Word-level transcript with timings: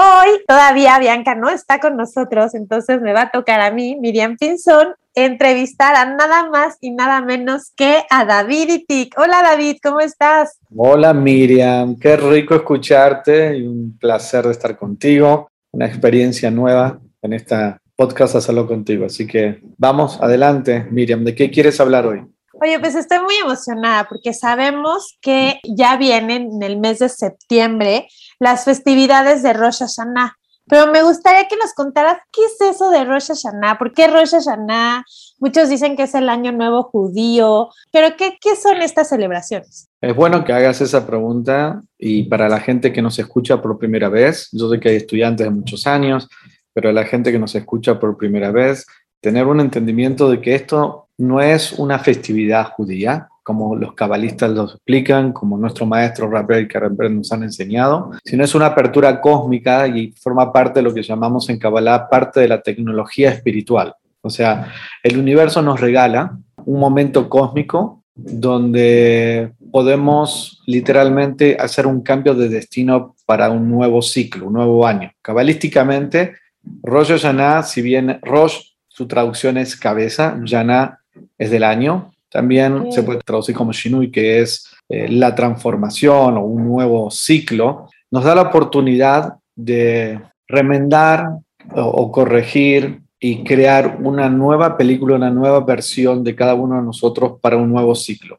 Hoy 0.00 0.44
todavía 0.46 0.96
Bianca 1.00 1.34
no 1.34 1.50
está 1.50 1.80
con 1.80 1.96
nosotros, 1.96 2.54
entonces 2.54 3.00
me 3.00 3.12
va 3.12 3.22
a 3.22 3.30
tocar 3.32 3.60
a 3.60 3.72
mí, 3.72 3.96
Miriam 4.00 4.36
Pinzón, 4.36 4.94
entrevistar 5.12 5.96
a 5.96 6.04
nada 6.04 6.48
más 6.48 6.76
y 6.80 6.92
nada 6.92 7.20
menos 7.20 7.72
que 7.74 8.04
a 8.08 8.24
David 8.24 8.68
Itik. 8.68 9.18
Hola 9.18 9.42
David, 9.42 9.78
¿cómo 9.82 9.98
estás? 9.98 10.60
Hola 10.76 11.12
Miriam, 11.12 11.98
qué 11.98 12.16
rico 12.16 12.54
escucharte 12.54 13.56
y 13.56 13.66
un 13.66 13.98
placer 13.98 14.44
de 14.44 14.52
estar 14.52 14.78
contigo, 14.78 15.50
una 15.72 15.86
experiencia 15.86 16.48
nueva 16.48 17.00
en 17.20 17.32
esta 17.32 17.80
podcast 17.96 18.36
hacerlo 18.36 18.68
contigo. 18.68 19.04
Así 19.04 19.26
que 19.26 19.58
vamos 19.78 20.20
adelante, 20.22 20.86
Miriam, 20.92 21.24
¿de 21.24 21.34
qué 21.34 21.50
quieres 21.50 21.80
hablar 21.80 22.06
hoy? 22.06 22.24
Oye, 22.60 22.80
pues 22.80 22.96
estoy 22.96 23.18
muy 23.20 23.36
emocionada 23.36 24.08
porque 24.08 24.32
sabemos 24.32 25.16
que 25.20 25.60
ya 25.64 25.96
vienen 25.96 26.50
en 26.54 26.62
el 26.62 26.78
mes 26.78 26.98
de 26.98 27.08
septiembre 27.08 28.08
las 28.38 28.64
festividades 28.64 29.42
de 29.42 29.52
Rosh 29.52 29.80
Hashanah. 29.80 30.34
Pero 30.68 30.92
me 30.92 31.02
gustaría 31.02 31.48
que 31.48 31.56
nos 31.56 31.72
contaras 31.72 32.18
qué 32.30 32.42
es 32.44 32.74
eso 32.74 32.90
de 32.90 33.04
Rosh 33.04 33.28
Hashanah, 33.28 33.78
por 33.78 33.92
qué 33.94 34.06
Rosh 34.06 34.32
Hashanah, 34.32 35.02
muchos 35.38 35.70
dicen 35.70 35.96
que 35.96 36.02
es 36.02 36.14
el 36.14 36.28
año 36.28 36.52
nuevo 36.52 36.82
judío, 36.82 37.70
pero 37.90 38.16
¿qué, 38.18 38.36
qué 38.38 38.54
son 38.54 38.82
estas 38.82 39.08
celebraciones? 39.08 39.88
Es 40.00 40.14
bueno 40.14 40.44
que 40.44 40.52
hagas 40.52 40.80
esa 40.82 41.06
pregunta 41.06 41.82
y 41.98 42.24
para 42.24 42.50
la 42.50 42.60
gente 42.60 42.92
que 42.92 43.00
nos 43.00 43.18
escucha 43.18 43.62
por 43.62 43.78
primera 43.78 44.10
vez, 44.10 44.48
yo 44.52 44.68
sé 44.70 44.78
que 44.78 44.90
hay 44.90 44.96
estudiantes 44.96 45.46
de 45.46 45.50
muchos 45.50 45.86
años, 45.86 46.28
pero 46.74 46.92
la 46.92 47.04
gente 47.04 47.32
que 47.32 47.38
nos 47.38 47.54
escucha 47.54 47.98
por 47.98 48.18
primera 48.18 48.50
vez, 48.50 48.86
tener 49.20 49.46
un 49.46 49.60
entendimiento 49.60 50.30
de 50.30 50.40
que 50.40 50.54
esto 50.54 51.08
no 51.16 51.40
es 51.40 51.72
una 51.72 51.98
festividad 51.98 52.72
judía, 52.72 53.28
como 53.48 53.74
los 53.76 53.94
cabalistas 53.94 54.50
lo 54.50 54.64
explican, 54.64 55.32
como 55.32 55.56
nuestro 55.56 55.86
maestro 55.86 56.28
Rabel 56.28 56.68
que 56.68 56.78
nos 57.08 57.32
han 57.32 57.44
enseñado, 57.44 58.10
sino 58.22 58.44
es 58.44 58.54
una 58.54 58.66
apertura 58.66 59.22
cósmica 59.22 59.88
y 59.88 60.12
forma 60.20 60.52
parte 60.52 60.80
de 60.80 60.82
lo 60.82 60.92
que 60.92 61.02
llamamos 61.02 61.48
en 61.48 61.58
Kabbalah 61.58 62.10
parte 62.10 62.40
de 62.40 62.48
la 62.48 62.60
tecnología 62.60 63.30
espiritual. 63.30 63.94
O 64.20 64.28
sea, 64.28 64.70
el 65.02 65.16
universo 65.16 65.62
nos 65.62 65.80
regala 65.80 66.36
un 66.66 66.78
momento 66.78 67.30
cósmico 67.30 68.04
donde 68.14 69.54
podemos 69.72 70.62
literalmente 70.66 71.56
hacer 71.58 71.86
un 71.86 72.02
cambio 72.02 72.34
de 72.34 72.50
destino 72.50 73.16
para 73.24 73.48
un 73.48 73.70
nuevo 73.70 74.02
ciclo, 74.02 74.48
un 74.48 74.52
nuevo 74.52 74.86
año. 74.86 75.10
Cabalísticamente, 75.22 76.34
Rosh 76.82 77.12
Hashanah, 77.12 77.62
si 77.62 77.80
bien 77.80 78.18
Rosh, 78.20 78.58
su 78.88 79.08
traducción 79.08 79.56
es 79.56 79.74
cabeza, 79.74 80.38
Yana 80.44 81.00
es 81.38 81.50
del 81.50 81.64
año, 81.64 82.12
también 82.30 82.92
se 82.92 83.02
puede 83.02 83.20
traducir 83.20 83.54
como 83.54 83.72
Shinui, 83.72 84.10
que 84.10 84.40
es 84.40 84.68
eh, 84.88 85.08
la 85.08 85.34
transformación 85.34 86.36
o 86.36 86.44
un 86.44 86.66
nuevo 86.68 87.10
ciclo, 87.10 87.88
nos 88.10 88.24
da 88.24 88.34
la 88.34 88.42
oportunidad 88.42 89.34
de 89.54 90.20
remendar 90.46 91.28
o, 91.74 92.10
corregir 92.10 93.02
y 93.20 93.44
crear 93.44 93.98
una 94.02 94.28
nueva 94.28 94.76
película, 94.76 95.16
una 95.16 95.30
nueva 95.30 95.60
versión 95.60 96.24
de 96.24 96.34
cada 96.34 96.54
uno 96.54 96.76
de 96.76 96.82
nosotros 96.82 97.34
para 97.40 97.56
un 97.56 97.70
nuevo 97.70 97.94
ciclo. 97.94 98.38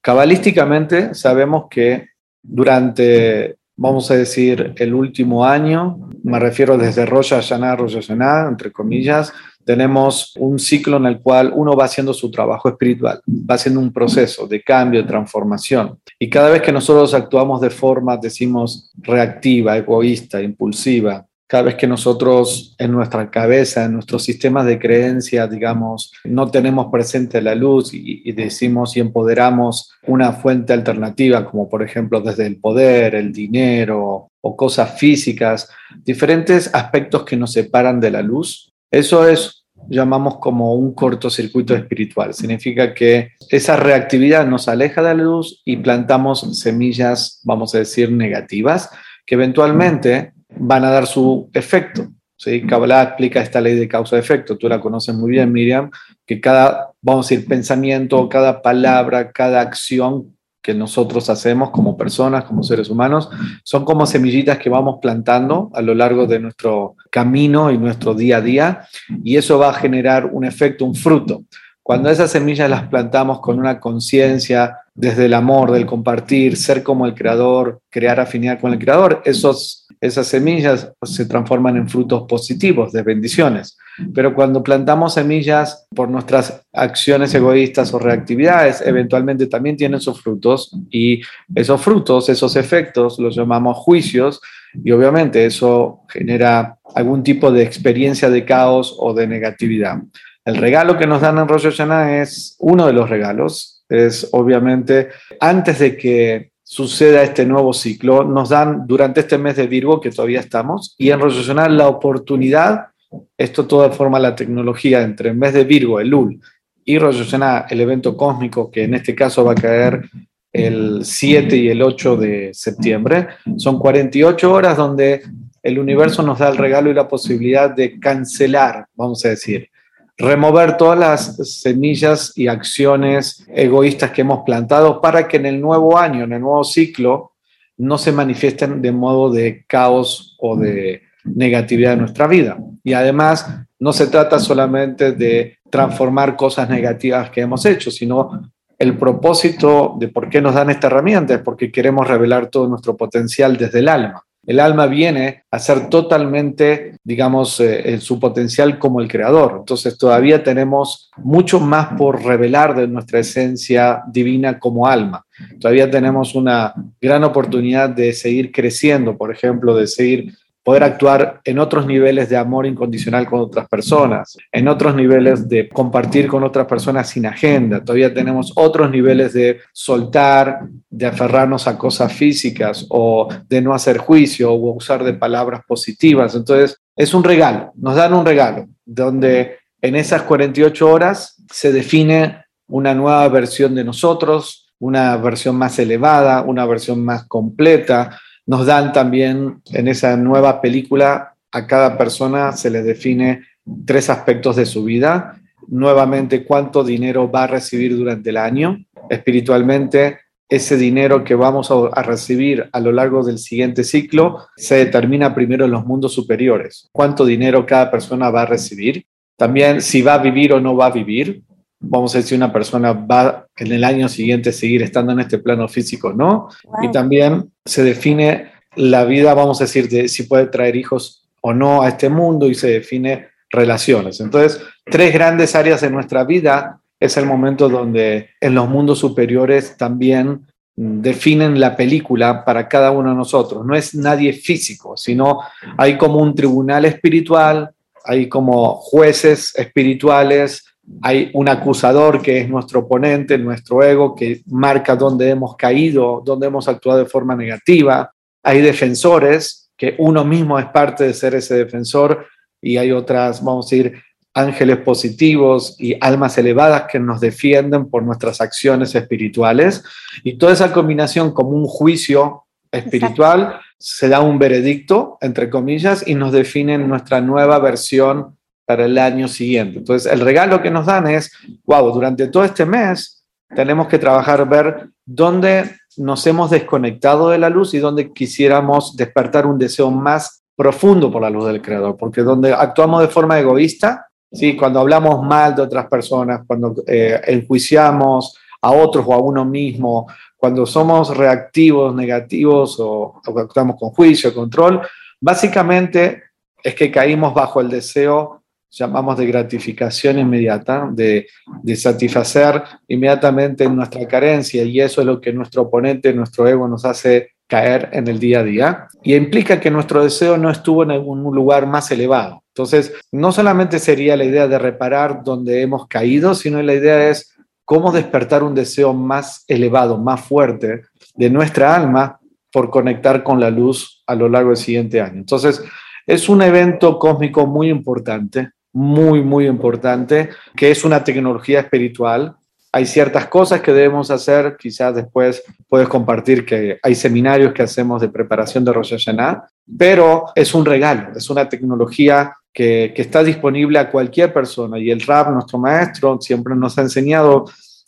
Cabalísticamente 0.00 1.14
sabemos 1.14 1.64
que 1.68 2.08
durante 2.42 3.58
vamos 3.78 4.10
a 4.10 4.16
decir, 4.16 4.74
el 4.76 4.92
último 4.92 5.44
año, 5.44 6.10
me 6.24 6.38
refiero 6.40 6.76
desde 6.76 7.06
Rosh 7.06 7.30
Hashanah 7.30 7.72
a 7.72 7.76
Rosh 7.76 7.94
Hashanah, 7.94 8.48
entre 8.48 8.72
comillas, 8.72 9.32
tenemos 9.68 10.32
un 10.38 10.58
ciclo 10.58 10.96
en 10.96 11.04
el 11.04 11.20
cual 11.20 11.52
uno 11.54 11.76
va 11.76 11.84
haciendo 11.84 12.14
su 12.14 12.30
trabajo 12.30 12.70
espiritual, 12.70 13.20
va 13.28 13.56
haciendo 13.56 13.80
un 13.80 13.92
proceso 13.92 14.46
de 14.46 14.62
cambio, 14.62 15.02
de 15.02 15.06
transformación. 15.06 15.98
Y 16.18 16.30
cada 16.30 16.48
vez 16.48 16.62
que 16.62 16.72
nosotros 16.72 17.12
actuamos 17.12 17.60
de 17.60 17.68
forma, 17.68 18.16
decimos, 18.16 18.90
reactiva, 18.96 19.76
egoísta, 19.76 20.40
impulsiva, 20.40 21.26
cada 21.46 21.64
vez 21.64 21.74
que 21.74 21.86
nosotros 21.86 22.74
en 22.78 22.92
nuestra 22.92 23.30
cabeza, 23.30 23.84
en 23.84 23.92
nuestros 23.92 24.22
sistemas 24.22 24.64
de 24.64 24.78
creencia, 24.78 25.46
digamos, 25.46 26.14
no 26.24 26.50
tenemos 26.50 26.86
presente 26.90 27.42
la 27.42 27.54
luz 27.54 27.90
y, 27.92 28.32
decimos 28.32 28.96
y 28.96 29.00
empoderamos 29.00 29.92
una 30.06 30.32
fuente 30.32 30.72
alternativa, 30.72 31.44
como 31.44 31.68
por 31.68 31.82
ejemplo 31.82 32.22
desde 32.22 32.46
el 32.46 32.56
poder, 32.56 33.14
el 33.14 33.34
dinero 33.34 34.30
o 34.40 34.56
cosas 34.56 34.98
físicas, 34.98 35.68
diferentes 36.04 36.74
aspectos 36.74 37.26
que 37.26 37.36
nos 37.36 37.52
separan 37.52 38.00
de 38.00 38.12
la 38.12 38.22
luz, 38.22 38.72
eso 38.90 39.28
es 39.28 39.58
llamamos 39.88 40.38
como 40.38 40.74
un 40.74 40.94
cortocircuito 40.94 41.74
espiritual. 41.74 42.34
Significa 42.34 42.94
que 42.94 43.32
esa 43.48 43.76
reactividad 43.76 44.46
nos 44.46 44.68
aleja 44.68 45.02
de 45.02 45.14
la 45.14 45.22
luz 45.22 45.62
y 45.64 45.76
plantamos 45.76 46.58
semillas, 46.60 47.40
vamos 47.44 47.74
a 47.74 47.78
decir, 47.78 48.10
negativas, 48.10 48.90
que 49.24 49.34
eventualmente 49.34 50.32
van 50.56 50.84
a 50.84 50.90
dar 50.90 51.06
su 51.06 51.50
efecto. 51.52 52.08
¿sí? 52.36 52.66
Kabbalah 52.66 53.02
explica 53.02 53.40
esta 53.40 53.60
ley 53.60 53.76
de 53.76 53.88
causa-efecto, 53.88 54.56
tú 54.56 54.68
la 54.68 54.80
conoces 54.80 55.14
muy 55.14 55.30
bien, 55.30 55.52
Miriam, 55.52 55.90
que 56.26 56.40
cada, 56.40 56.92
vamos 57.00 57.26
a 57.26 57.34
decir, 57.34 57.48
pensamiento, 57.48 58.28
cada 58.28 58.62
palabra, 58.62 59.32
cada 59.32 59.60
acción 59.60 60.36
que 60.62 60.74
nosotros 60.74 61.30
hacemos 61.30 61.70
como 61.70 61.96
personas, 61.96 62.44
como 62.44 62.62
seres 62.62 62.90
humanos, 62.90 63.30
son 63.62 63.84
como 63.84 64.06
semillitas 64.06 64.58
que 64.58 64.70
vamos 64.70 64.98
plantando 65.00 65.70
a 65.74 65.82
lo 65.82 65.94
largo 65.94 66.26
de 66.26 66.40
nuestro 66.40 66.96
camino 67.10 67.70
y 67.70 67.78
nuestro 67.78 68.14
día 68.14 68.38
a 68.38 68.40
día, 68.40 68.88
y 69.22 69.36
eso 69.36 69.58
va 69.58 69.70
a 69.70 69.74
generar 69.74 70.26
un 70.26 70.44
efecto, 70.44 70.84
un 70.84 70.94
fruto. 70.94 71.44
Cuando 71.82 72.10
esas 72.10 72.30
semillas 72.30 72.68
las 72.68 72.88
plantamos 72.88 73.40
con 73.40 73.58
una 73.58 73.80
conciencia 73.80 74.76
desde 74.94 75.24
el 75.24 75.34
amor, 75.34 75.72
del 75.72 75.86
compartir, 75.86 76.56
ser 76.56 76.82
como 76.82 77.06
el 77.06 77.14
creador, 77.14 77.80
crear 77.88 78.20
afinidad 78.20 78.60
con 78.60 78.72
el 78.72 78.78
creador, 78.78 79.22
esos 79.24 79.88
esas 80.00 80.26
semillas 80.26 80.92
se 81.02 81.26
transforman 81.26 81.76
en 81.76 81.88
frutos 81.88 82.24
positivos, 82.28 82.92
de 82.92 83.02
bendiciones. 83.02 83.76
Pero 84.14 84.34
cuando 84.34 84.62
plantamos 84.62 85.14
semillas 85.14 85.86
por 85.94 86.08
nuestras 86.08 86.62
acciones 86.72 87.34
egoístas 87.34 87.92
o 87.92 87.98
reactividades, 87.98 88.80
eventualmente 88.86 89.46
también 89.46 89.76
tienen 89.76 90.00
sus 90.00 90.20
frutos 90.20 90.76
y 90.90 91.20
esos 91.54 91.80
frutos, 91.80 92.28
esos 92.28 92.56
efectos, 92.56 93.18
los 93.18 93.36
llamamos 93.36 93.76
juicios 93.78 94.40
y 94.84 94.92
obviamente 94.92 95.44
eso 95.46 96.02
genera 96.08 96.78
algún 96.94 97.22
tipo 97.22 97.50
de 97.50 97.62
experiencia 97.62 98.30
de 98.30 98.44
caos 98.44 98.94
o 98.98 99.14
de 99.14 99.26
negatividad. 99.26 99.98
El 100.44 100.56
regalo 100.56 100.96
que 100.96 101.06
nos 101.06 101.20
dan 101.20 101.38
en 101.38 101.48
Rosh 101.48 101.64
Hashanah 101.64 102.22
es 102.22 102.56
uno 102.58 102.86
de 102.86 102.92
los 102.92 103.10
regalos, 103.10 103.84
es 103.88 104.28
obviamente 104.32 105.08
antes 105.40 105.78
de 105.78 105.96
que 105.96 106.52
suceda 106.62 107.22
este 107.22 107.46
nuevo 107.46 107.72
ciclo, 107.72 108.24
nos 108.24 108.50
dan 108.50 108.86
durante 108.86 109.20
este 109.20 109.38
mes 109.38 109.56
de 109.56 109.66
Virgo, 109.66 110.02
que 110.02 110.10
todavía 110.10 110.40
estamos, 110.40 110.94
y 110.98 111.10
en 111.10 111.18
Rosh 111.18 111.48
la 111.48 111.88
oportunidad, 111.88 112.88
esto 113.36 113.66
toda 113.66 113.90
forma 113.90 114.18
la 114.18 114.34
tecnología 114.34 115.02
entre 115.02 115.30
el 115.30 115.36
mes 115.36 115.54
de 115.54 115.64
Virgo, 115.64 116.00
el 116.00 116.08
Lul, 116.08 116.40
y 116.84 116.98
Rosh 116.98 117.34
el 117.70 117.80
evento 117.80 118.16
cósmico, 118.16 118.70
que 118.70 118.84
en 118.84 118.94
este 118.94 119.14
caso 119.14 119.44
va 119.44 119.52
a 119.52 119.56
caer 119.56 120.08
el 120.52 121.04
7 121.04 121.56
y 121.56 121.68
el 121.68 121.82
8 121.82 122.16
de 122.16 122.50
septiembre, 122.54 123.28
son 123.56 123.78
48 123.78 124.50
horas 124.50 124.76
donde 124.76 125.22
el 125.62 125.78
universo 125.78 126.22
nos 126.22 126.38
da 126.38 126.48
el 126.48 126.56
regalo 126.56 126.90
y 126.90 126.94
la 126.94 127.06
posibilidad 127.06 127.70
de 127.70 128.00
cancelar, 128.00 128.86
vamos 128.94 129.24
a 129.24 129.30
decir, 129.30 129.68
remover 130.16 130.76
todas 130.76 130.98
las 130.98 131.60
semillas 131.60 132.32
y 132.36 132.48
acciones 132.48 133.46
egoístas 133.54 134.10
que 134.10 134.22
hemos 134.22 134.44
plantado 134.44 135.00
para 135.00 135.28
que 135.28 135.36
en 135.36 135.46
el 135.46 135.60
nuevo 135.60 135.98
año, 135.98 136.24
en 136.24 136.32
el 136.32 136.40
nuevo 136.40 136.64
ciclo, 136.64 137.32
no 137.76 137.98
se 137.98 138.10
manifiesten 138.10 138.82
de 138.82 138.92
modo 138.92 139.30
de 139.30 139.64
caos 139.66 140.36
o 140.40 140.56
de 140.56 141.02
negatividad 141.34 141.94
en 141.94 142.00
nuestra 142.00 142.26
vida. 142.26 142.58
Y 142.84 142.92
además, 142.92 143.46
no 143.78 143.92
se 143.92 144.06
trata 144.06 144.38
solamente 144.38 145.12
de 145.12 145.58
transformar 145.70 146.36
cosas 146.36 146.68
negativas 146.68 147.30
que 147.30 147.42
hemos 147.42 147.64
hecho, 147.66 147.90
sino 147.90 148.50
el 148.78 148.96
propósito 148.96 149.96
de 149.98 150.08
por 150.08 150.28
qué 150.28 150.40
nos 150.40 150.54
dan 150.54 150.70
esta 150.70 150.86
herramienta 150.86 151.34
es 151.34 151.40
porque 151.40 151.72
queremos 151.72 152.06
revelar 152.06 152.48
todo 152.48 152.68
nuestro 152.68 152.96
potencial 152.96 153.56
desde 153.56 153.80
el 153.80 153.88
alma. 153.88 154.22
El 154.46 154.60
alma 154.60 154.86
viene 154.86 155.42
a 155.50 155.58
ser 155.58 155.90
totalmente, 155.90 156.96
digamos, 157.04 157.60
eh, 157.60 157.90
en 157.90 158.00
su 158.00 158.18
potencial 158.18 158.78
como 158.78 159.00
el 159.00 159.08
creador. 159.08 159.56
Entonces 159.58 159.98
todavía 159.98 160.42
tenemos 160.42 161.10
mucho 161.18 161.60
más 161.60 161.88
por 161.98 162.24
revelar 162.24 162.74
de 162.74 162.88
nuestra 162.88 163.18
esencia 163.18 164.02
divina 164.10 164.58
como 164.58 164.86
alma. 164.86 165.22
Todavía 165.60 165.90
tenemos 165.90 166.34
una 166.34 166.72
gran 166.98 167.24
oportunidad 167.24 167.90
de 167.90 168.14
seguir 168.14 168.50
creciendo, 168.50 169.18
por 169.18 169.30
ejemplo, 169.30 169.76
de 169.76 169.86
seguir 169.86 170.34
poder 170.68 170.84
actuar 170.84 171.40
en 171.44 171.58
otros 171.60 171.86
niveles 171.86 172.28
de 172.28 172.36
amor 172.36 172.66
incondicional 172.66 173.24
con 173.24 173.40
otras 173.40 173.66
personas, 173.70 174.36
en 174.52 174.68
otros 174.68 174.94
niveles 174.94 175.48
de 175.48 175.66
compartir 175.66 176.28
con 176.28 176.44
otras 176.44 176.66
personas 176.66 177.08
sin 177.08 177.24
agenda. 177.24 177.82
Todavía 177.82 178.12
tenemos 178.12 178.52
otros 178.54 178.90
niveles 178.90 179.32
de 179.32 179.60
soltar, 179.72 180.68
de 180.90 181.06
aferrarnos 181.06 181.66
a 181.66 181.78
cosas 181.78 182.12
físicas 182.12 182.84
o 182.90 183.28
de 183.48 183.62
no 183.62 183.72
hacer 183.72 183.96
juicio 183.96 184.52
o 184.52 184.74
usar 184.74 185.04
de 185.04 185.14
palabras 185.14 185.62
positivas. 185.66 186.34
Entonces, 186.34 186.76
es 186.94 187.14
un 187.14 187.24
regalo, 187.24 187.72
nos 187.76 187.96
dan 187.96 188.12
un 188.12 188.26
regalo, 188.26 188.68
donde 188.84 189.56
en 189.80 189.96
esas 189.96 190.20
48 190.20 190.86
horas 190.86 191.42
se 191.50 191.72
define 191.72 192.44
una 192.66 192.92
nueva 192.92 193.26
versión 193.30 193.74
de 193.74 193.84
nosotros, 193.84 194.70
una 194.80 195.16
versión 195.16 195.56
más 195.56 195.78
elevada, 195.78 196.42
una 196.42 196.66
versión 196.66 197.02
más 197.02 197.26
completa, 197.26 198.20
nos 198.48 198.64
dan 198.64 198.94
también 198.94 199.60
en 199.72 199.88
esa 199.88 200.16
nueva 200.16 200.62
película, 200.62 201.34
a 201.52 201.66
cada 201.66 201.98
persona 201.98 202.52
se 202.52 202.70
le 202.70 202.82
define 202.82 203.42
tres 203.84 204.08
aspectos 204.08 204.56
de 204.56 204.64
su 204.64 204.84
vida. 204.84 205.38
Nuevamente, 205.66 206.44
cuánto 206.44 206.82
dinero 206.82 207.30
va 207.30 207.44
a 207.44 207.46
recibir 207.46 207.94
durante 207.94 208.30
el 208.30 208.38
año. 208.38 208.78
Espiritualmente, 209.10 210.20
ese 210.48 210.78
dinero 210.78 211.24
que 211.24 211.34
vamos 211.34 211.70
a, 211.70 212.02
recibir 212.02 212.70
a 212.72 212.80
lo 212.80 212.90
largo 212.90 213.22
del 213.22 213.38
siguiente 213.38 213.84
ciclo 213.84 214.38
se 214.56 214.76
determina 214.76 215.34
primero 215.34 215.66
en 215.66 215.72
los 215.72 215.84
mundos 215.84 216.14
superiores. 216.14 216.88
Cuánto 216.90 217.26
dinero 217.26 217.66
cada 217.66 217.90
persona 217.90 218.30
va 218.30 218.42
a 218.42 218.46
recibir. 218.46 219.04
También 219.36 219.82
si 219.82 220.00
va 220.00 220.14
a 220.14 220.22
vivir 220.22 220.54
o 220.54 220.60
no 220.60 220.74
va 220.74 220.86
a 220.86 220.90
vivir. 220.90 221.42
Vamos 221.80 222.14
a 222.14 222.18
decir, 222.18 222.36
una 222.36 222.52
persona 222.52 222.92
va 222.92 223.46
en 223.56 223.72
el 223.72 223.84
año 223.84 224.08
siguiente 224.08 224.52
seguir 224.52 224.82
estando 224.82 225.12
en 225.12 225.20
este 225.20 225.38
plano 225.38 225.68
físico, 225.68 226.12
¿no? 226.12 226.48
Y 226.82 226.90
también 226.90 227.52
se 227.64 227.84
define 227.84 228.52
la 228.74 229.04
vida, 229.04 229.34
vamos 229.34 229.60
a 229.60 229.64
decir, 229.64 229.88
de 229.88 230.08
si 230.08 230.24
puede 230.24 230.46
traer 230.46 230.76
hijos 230.76 231.28
o 231.40 231.54
no 231.54 231.82
a 231.82 231.88
este 231.88 232.08
mundo 232.08 232.46
y 232.46 232.54
se 232.54 232.68
define 232.68 233.28
relaciones. 233.50 234.20
Entonces, 234.20 234.60
tres 234.84 235.12
grandes 235.12 235.54
áreas 235.54 235.80
de 235.80 235.90
nuestra 235.90 236.24
vida 236.24 236.80
es 237.00 237.16
el 237.16 237.26
momento 237.26 237.68
donde 237.68 238.30
en 238.40 238.54
los 238.54 238.68
mundos 238.68 238.98
superiores 238.98 239.76
también 239.76 240.46
definen 240.74 241.58
la 241.58 241.76
película 241.76 242.44
para 242.44 242.68
cada 242.68 242.90
uno 242.92 243.10
de 243.10 243.16
nosotros. 243.16 243.64
No 243.64 243.74
es 243.74 243.94
nadie 243.94 244.32
físico, 244.32 244.96
sino 244.96 245.40
hay 245.76 245.98
como 245.98 246.18
un 246.18 246.34
tribunal 246.34 246.84
espiritual, 246.84 247.70
hay 248.04 248.28
como 248.28 248.74
jueces 248.76 249.54
espirituales, 249.56 250.64
hay 251.02 251.30
un 251.34 251.48
acusador 251.48 252.22
que 252.22 252.40
es 252.40 252.48
nuestro 252.48 252.80
oponente, 252.80 253.38
nuestro 253.38 253.82
ego, 253.82 254.14
que 254.14 254.42
marca 254.46 254.96
dónde 254.96 255.30
hemos 255.30 255.56
caído, 255.56 256.22
dónde 256.24 256.46
hemos 256.46 256.68
actuado 256.68 256.98
de 256.98 257.06
forma 257.06 257.36
negativa. 257.36 258.12
Hay 258.42 258.60
defensores, 258.60 259.70
que 259.76 259.94
uno 259.98 260.24
mismo 260.24 260.58
es 260.58 260.66
parte 260.66 261.04
de 261.04 261.14
ser 261.14 261.34
ese 261.34 261.56
defensor, 261.56 262.26
y 262.60 262.76
hay 262.76 262.90
otras, 262.90 263.42
vamos 263.44 263.66
a 263.66 263.76
decir, 263.76 264.02
ángeles 264.34 264.78
positivos 264.78 265.76
y 265.78 265.96
almas 266.00 266.38
elevadas 266.38 266.84
que 266.90 266.98
nos 266.98 267.20
defienden 267.20 267.88
por 267.88 268.02
nuestras 268.02 268.40
acciones 268.40 268.94
espirituales. 268.94 269.82
Y 270.24 270.38
toda 270.38 270.52
esa 270.52 270.72
combinación 270.72 271.32
como 271.32 271.50
un 271.50 271.66
juicio 271.66 272.44
espiritual 272.70 273.60
se 273.78 274.08
da 274.08 274.20
un 274.20 274.38
veredicto, 274.38 275.18
entre 275.20 275.50
comillas, 275.50 276.06
y 276.06 276.14
nos 276.14 276.32
definen 276.32 276.88
nuestra 276.88 277.20
nueva 277.20 277.58
versión 277.58 278.37
para 278.68 278.84
el 278.84 278.98
año 278.98 279.28
siguiente. 279.28 279.78
Entonces, 279.78 280.12
el 280.12 280.20
regalo 280.20 280.60
que 280.60 280.70
nos 280.70 280.84
dan 280.84 281.06
es, 281.06 281.32
wow, 281.64 281.90
durante 281.90 282.28
todo 282.28 282.44
este 282.44 282.66
mes 282.66 283.24
tenemos 283.56 283.88
que 283.88 283.98
trabajar, 283.98 284.46
ver 284.46 284.90
dónde 285.06 285.74
nos 285.96 286.26
hemos 286.26 286.50
desconectado 286.50 287.30
de 287.30 287.38
la 287.38 287.48
luz 287.48 287.72
y 287.72 287.78
dónde 287.78 288.12
quisiéramos 288.12 288.94
despertar 288.94 289.46
un 289.46 289.56
deseo 289.56 289.90
más 289.90 290.42
profundo 290.54 291.10
por 291.10 291.22
la 291.22 291.30
luz 291.30 291.46
del 291.46 291.62
Creador, 291.62 291.96
porque 291.96 292.20
donde 292.20 292.52
actuamos 292.52 293.00
de 293.00 293.08
forma 293.08 293.38
egoísta, 293.38 294.06
¿sí? 294.30 294.54
cuando 294.54 294.80
hablamos 294.80 295.26
mal 295.26 295.54
de 295.54 295.62
otras 295.62 295.86
personas, 295.86 296.42
cuando 296.46 296.74
eh, 296.86 297.22
enjuiciamos 297.26 298.36
a 298.60 298.72
otros 298.72 299.02
o 299.08 299.14
a 299.14 299.18
uno 299.18 299.46
mismo, 299.46 300.06
cuando 300.36 300.66
somos 300.66 301.16
reactivos, 301.16 301.94
negativos 301.94 302.78
o, 302.80 303.22
o 303.26 303.38
actuamos 303.38 303.76
con 303.80 303.88
juicio, 303.92 304.34
control, 304.34 304.82
básicamente 305.18 306.24
es 306.62 306.74
que 306.74 306.90
caímos 306.90 307.32
bajo 307.32 307.62
el 307.62 307.70
deseo 307.70 308.37
llamamos 308.70 309.16
de 309.18 309.26
gratificación 309.26 310.18
inmediata, 310.18 310.88
de, 310.92 311.26
de, 311.62 311.76
satisfacer 311.76 312.62
inmediatamente 312.86 313.68
nuestra 313.68 314.06
carencia 314.06 314.62
y 314.64 314.80
eso 314.80 315.00
es 315.00 315.06
lo 315.06 315.20
que 315.20 315.32
nuestro 315.32 315.62
oponente, 315.62 316.12
nuestro 316.12 316.46
ego 316.46 316.68
nos 316.68 316.84
hace 316.84 317.32
caer 317.46 317.88
en 317.92 318.06
el 318.08 318.18
día 318.18 318.40
a 318.40 318.44
día 318.44 318.88
y 319.02 319.14
implica 319.14 319.58
que 319.58 319.70
nuestro 319.70 320.04
deseo 320.04 320.36
no 320.36 320.50
estuvo 320.50 320.82
en 320.82 320.90
algún 320.90 321.22
lugar 321.34 321.66
más 321.66 321.90
elevado. 321.90 322.44
Entonces, 322.48 322.92
no 323.10 323.32
solamente 323.32 323.78
sería 323.78 324.16
la 324.16 324.24
idea 324.24 324.46
de 324.46 324.58
reparar 324.58 325.24
donde 325.24 325.62
hemos 325.62 325.86
caído, 325.86 326.34
sino 326.34 326.62
la 326.62 326.74
idea 326.74 327.08
es 327.08 327.34
cómo 327.64 327.90
despertar 327.90 328.42
un 328.42 328.54
deseo 328.54 328.92
más 328.92 329.44
elevado, 329.48 329.96
más 329.96 330.20
fuerte 330.20 330.82
de 331.14 331.30
nuestra 331.30 331.74
alma 331.74 332.18
por 332.52 332.70
conectar 332.70 333.22
con 333.22 333.40
la 333.40 333.50
luz 333.50 334.02
a 334.06 334.14
lo 334.14 334.28
largo 334.28 334.50
del 334.50 334.56
siguiente 334.58 335.00
año. 335.00 335.18
Entonces, 335.18 335.62
es 336.06 336.28
un 336.28 336.42
evento 336.42 336.98
cósmico 336.98 337.46
muy 337.46 337.68
importante, 337.68 338.50
muy, 338.78 339.22
muy 339.22 339.48
importante, 339.48 340.30
que 340.56 340.70
es 340.70 340.84
una 340.84 341.02
tecnología 341.02 341.58
espiritual. 341.58 342.36
Hay 342.70 342.86
ciertas 342.86 343.26
cosas 343.26 343.60
que 343.60 343.72
debemos 343.72 344.08
hacer, 344.12 344.56
quizás 344.56 344.94
después 344.94 345.42
puedes 345.68 345.88
compartir 345.88 346.46
que 346.46 346.78
hay 346.80 346.94
seminarios 346.94 347.52
que 347.52 347.64
hacemos 347.64 348.00
de 348.00 348.08
preparación 348.08 348.64
de 348.64 348.72
Rosh 348.72 348.92
Hashanah, 348.92 349.48
pero 349.76 350.26
es 350.32 350.54
un 350.54 350.64
regalo, 350.64 351.08
es 351.16 351.28
una 351.28 351.48
tecnología 351.48 352.32
que, 352.52 352.92
que 352.94 353.02
está 353.02 353.24
disponible 353.24 353.80
a 353.80 353.90
cualquier 353.90 354.32
persona. 354.32 354.78
Y 354.78 354.92
el 354.92 355.00
Rab, 355.00 355.32
nuestro 355.32 355.58
maestro, 355.58 356.16
siempre 356.20 356.54
nos 356.54 356.78
ha 356.78 356.82
enseñado 356.82 357.46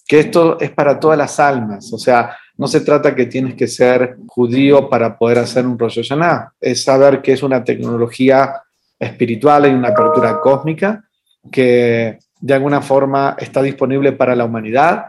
que 0.09 0.19
esto 0.19 0.59
es 0.59 0.73
para 0.73 0.99
todas 0.99 1.17
las 1.17 1.39
almas, 1.39 1.93
o 1.93 1.99
sea, 1.99 2.37
no 2.57 2.67
se 2.67 2.81
trata 2.81 3.15
que 3.15 3.27
tienes 3.27 3.55
que 3.55 3.69
ser 3.69 4.17
judío 4.27 4.89
para 4.91 5.17
poder 5.17 5.39
hacer 5.39 5.65
un 5.65 5.79
Rosh 5.79 6.03
Hashanah, 6.03 6.53
es 6.61 6.83
saber 6.83 7.23
que 7.23 7.33
es 7.33 7.45
una 7.45 7.63
tecnología 7.63 8.55
espiritual, 9.01 9.67
y 9.67 9.75
una 9.75 9.89
apertura 9.89 10.39
cósmica 10.41 11.03
que 11.51 12.19
de 12.41 12.55
alguna 12.55 12.83
forma 12.83 13.37
está 13.39 13.63
disponible 13.63 14.13
para 14.13 14.37
la 14.37 14.45
humanidad. 14.45 15.07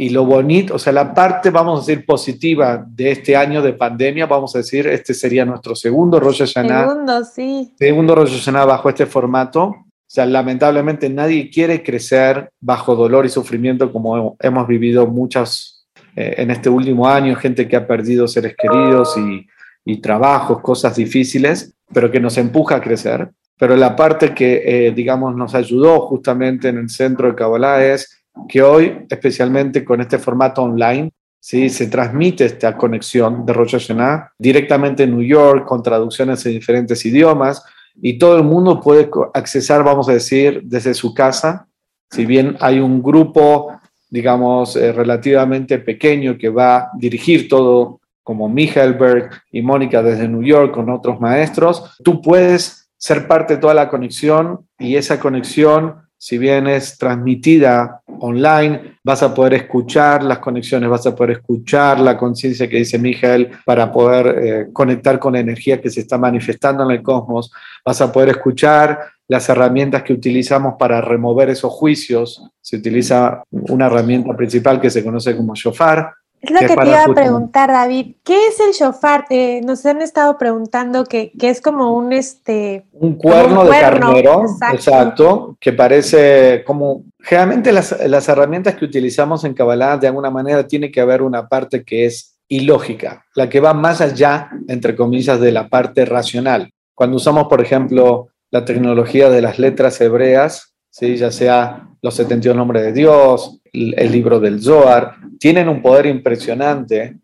Y 0.00 0.10
lo 0.10 0.24
bonito, 0.24 0.76
o 0.76 0.78
sea, 0.78 0.92
la 0.92 1.12
parte, 1.12 1.50
vamos 1.50 1.80
a 1.80 1.86
decir, 1.86 2.06
positiva 2.06 2.84
de 2.88 3.10
este 3.10 3.34
año 3.34 3.60
de 3.60 3.72
pandemia, 3.72 4.26
vamos 4.26 4.54
a 4.54 4.58
decir, 4.58 4.86
este 4.86 5.12
sería 5.12 5.44
nuestro 5.44 5.74
segundo 5.74 6.20
Rosh 6.20 6.38
Hashanah. 6.38 6.88
Segundo, 6.88 7.24
sí. 7.24 7.74
Segundo 7.76 8.14
Rosh 8.14 8.32
Hashanah 8.32 8.64
bajo 8.64 8.88
este 8.88 9.06
formato. 9.06 9.64
O 9.64 10.10
sea, 10.10 10.24
lamentablemente 10.24 11.10
nadie 11.10 11.50
quiere 11.50 11.82
crecer 11.82 12.50
bajo 12.60 12.94
dolor 12.94 13.26
y 13.26 13.28
sufrimiento 13.28 13.92
como 13.92 14.36
hemos 14.38 14.68
vivido 14.68 15.06
muchas 15.06 15.84
eh, 16.14 16.36
en 16.38 16.52
este 16.52 16.70
último 16.70 17.08
año, 17.08 17.34
gente 17.34 17.66
que 17.66 17.76
ha 17.76 17.86
perdido 17.86 18.28
seres 18.28 18.54
queridos 18.56 19.16
y, 19.18 19.46
y 19.84 20.00
trabajos, 20.00 20.60
cosas 20.60 20.94
difíciles 20.94 21.74
pero 21.92 22.10
que 22.10 22.20
nos 22.20 22.36
empuja 22.38 22.76
a 22.76 22.80
crecer. 22.80 23.30
Pero 23.58 23.76
la 23.76 23.96
parte 23.96 24.34
que, 24.34 24.62
eh, 24.64 24.92
digamos, 24.92 25.34
nos 25.34 25.54
ayudó 25.54 26.00
justamente 26.02 26.68
en 26.68 26.78
el 26.78 26.88
centro 26.88 27.28
de 27.28 27.34
Kabbalah 27.34 27.84
es 27.84 28.22
que 28.48 28.62
hoy, 28.62 29.04
especialmente 29.10 29.84
con 29.84 30.00
este 30.00 30.18
formato 30.18 30.62
online, 30.62 31.10
¿sí? 31.40 31.68
se 31.68 31.88
transmite 31.88 32.44
esta 32.44 32.76
conexión 32.76 33.44
de 33.44 33.52
Rosh 33.52 33.72
Hashanah 33.72 34.32
directamente 34.38 35.02
en 35.02 35.16
New 35.16 35.26
York, 35.26 35.66
con 35.66 35.82
traducciones 35.82 36.44
en 36.46 36.52
diferentes 36.52 37.04
idiomas, 37.04 37.64
y 38.00 38.16
todo 38.16 38.36
el 38.36 38.44
mundo 38.44 38.80
puede 38.80 39.10
accesar, 39.34 39.82
vamos 39.82 40.08
a 40.08 40.12
decir, 40.12 40.62
desde 40.64 40.94
su 40.94 41.12
casa. 41.12 41.66
Si 42.10 42.24
bien 42.24 42.56
hay 42.60 42.78
un 42.78 43.02
grupo, 43.02 43.72
digamos, 44.08 44.76
eh, 44.76 44.92
relativamente 44.92 45.80
pequeño 45.80 46.38
que 46.38 46.48
va 46.48 46.76
a 46.76 46.90
dirigir 46.96 47.48
todo 47.48 47.97
como 48.28 48.46
Michael 48.46 48.92
Berg 48.92 49.30
y 49.50 49.62
Mónica 49.62 50.02
desde 50.02 50.28
New 50.28 50.42
York 50.42 50.74
con 50.74 50.90
otros 50.90 51.18
maestros, 51.18 51.96
tú 52.04 52.20
puedes 52.20 52.90
ser 52.98 53.26
parte 53.26 53.54
de 53.54 53.60
toda 53.60 53.72
la 53.72 53.88
conexión 53.88 54.66
y 54.78 54.96
esa 54.96 55.18
conexión, 55.18 55.94
si 56.18 56.36
bien 56.36 56.66
es 56.66 56.98
transmitida 56.98 58.02
online, 58.20 58.98
vas 59.02 59.22
a 59.22 59.32
poder 59.32 59.54
escuchar 59.54 60.22
las 60.22 60.40
conexiones, 60.40 60.90
vas 60.90 61.06
a 61.06 61.16
poder 61.16 61.38
escuchar 61.38 62.00
la 62.00 62.18
conciencia 62.18 62.68
que 62.68 62.76
dice 62.76 62.98
Michael 62.98 63.48
para 63.64 63.90
poder 63.90 64.26
eh, 64.44 64.66
conectar 64.74 65.18
con 65.18 65.32
la 65.32 65.40
energía 65.40 65.80
que 65.80 65.88
se 65.88 66.00
está 66.00 66.18
manifestando 66.18 66.84
en 66.84 66.90
el 66.90 67.02
cosmos, 67.02 67.50
vas 67.82 68.02
a 68.02 68.12
poder 68.12 68.28
escuchar 68.28 68.98
las 69.26 69.48
herramientas 69.48 70.02
que 70.02 70.12
utilizamos 70.12 70.74
para 70.78 71.00
remover 71.00 71.48
esos 71.48 71.72
juicios. 71.72 72.42
Se 72.60 72.76
utiliza 72.76 73.42
una 73.50 73.86
herramienta 73.86 74.36
principal 74.36 74.82
que 74.82 74.90
se 74.90 75.02
conoce 75.02 75.34
como 75.34 75.54
shofar, 75.54 76.12
es 76.40 76.50
lo 76.50 76.60
que 76.60 76.76
te 76.76 76.88
iba 76.88 77.04
a 77.04 77.14
preguntar, 77.14 77.70
David. 77.70 78.14
¿Qué 78.22 78.46
es 78.46 78.60
el 78.60 78.72
shofar? 78.72 79.26
Eh, 79.30 79.60
nos 79.64 79.84
han 79.86 80.00
estado 80.02 80.38
preguntando 80.38 81.04
que, 81.04 81.32
es 81.40 81.60
como 81.60 81.94
un 81.94 82.12
este. 82.12 82.86
Un 82.92 83.14
cuerno, 83.14 83.64
de 83.64 83.70
carnero, 83.70 84.44
exacto. 84.72 85.56
que 85.60 85.72
parece 85.72 86.62
como. 86.64 87.04
Generalmente 87.20 87.72
las, 87.72 87.94
las, 88.06 88.28
herramientas 88.28 88.76
que 88.76 88.84
utilizamos 88.84 89.44
en 89.44 89.54
Kabbalah, 89.54 89.96
de 89.96 90.06
alguna 90.06 90.30
manera, 90.30 90.66
tiene 90.66 90.90
que 90.90 91.00
haber 91.00 91.22
una 91.22 91.48
parte 91.48 91.82
que 91.82 92.06
es 92.06 92.38
ilógica, 92.48 93.24
la 93.34 93.48
que 93.48 93.60
va 93.60 93.74
más 93.74 94.00
allá, 94.00 94.50
entre 94.68 94.96
comillas, 94.96 95.40
de 95.40 95.52
la 95.52 95.68
parte 95.68 96.04
racional. 96.04 96.72
cuando 96.94 97.16
usamos, 97.16 97.46
por 97.48 97.60
ejemplo, 97.60 98.28
la 98.50 98.64
tecnología 98.64 99.28
de 99.30 99.42
las 99.42 99.58
letras 99.58 100.00
hebreas, 100.00 100.74
¿sí? 100.90 101.16
ya 101.16 101.30
sea 101.30 101.87
los 102.02 102.14
72 102.14 102.56
nombres 102.56 102.82
de 102.82 102.92
Dios, 102.92 103.60
el, 103.72 104.12
libro 104.12 104.40
del 104.40 104.62
Zohar, 104.62 105.16
tienen 105.38 105.68
un 105.68 105.82
poder 105.82 106.06
impresionante 106.06 107.16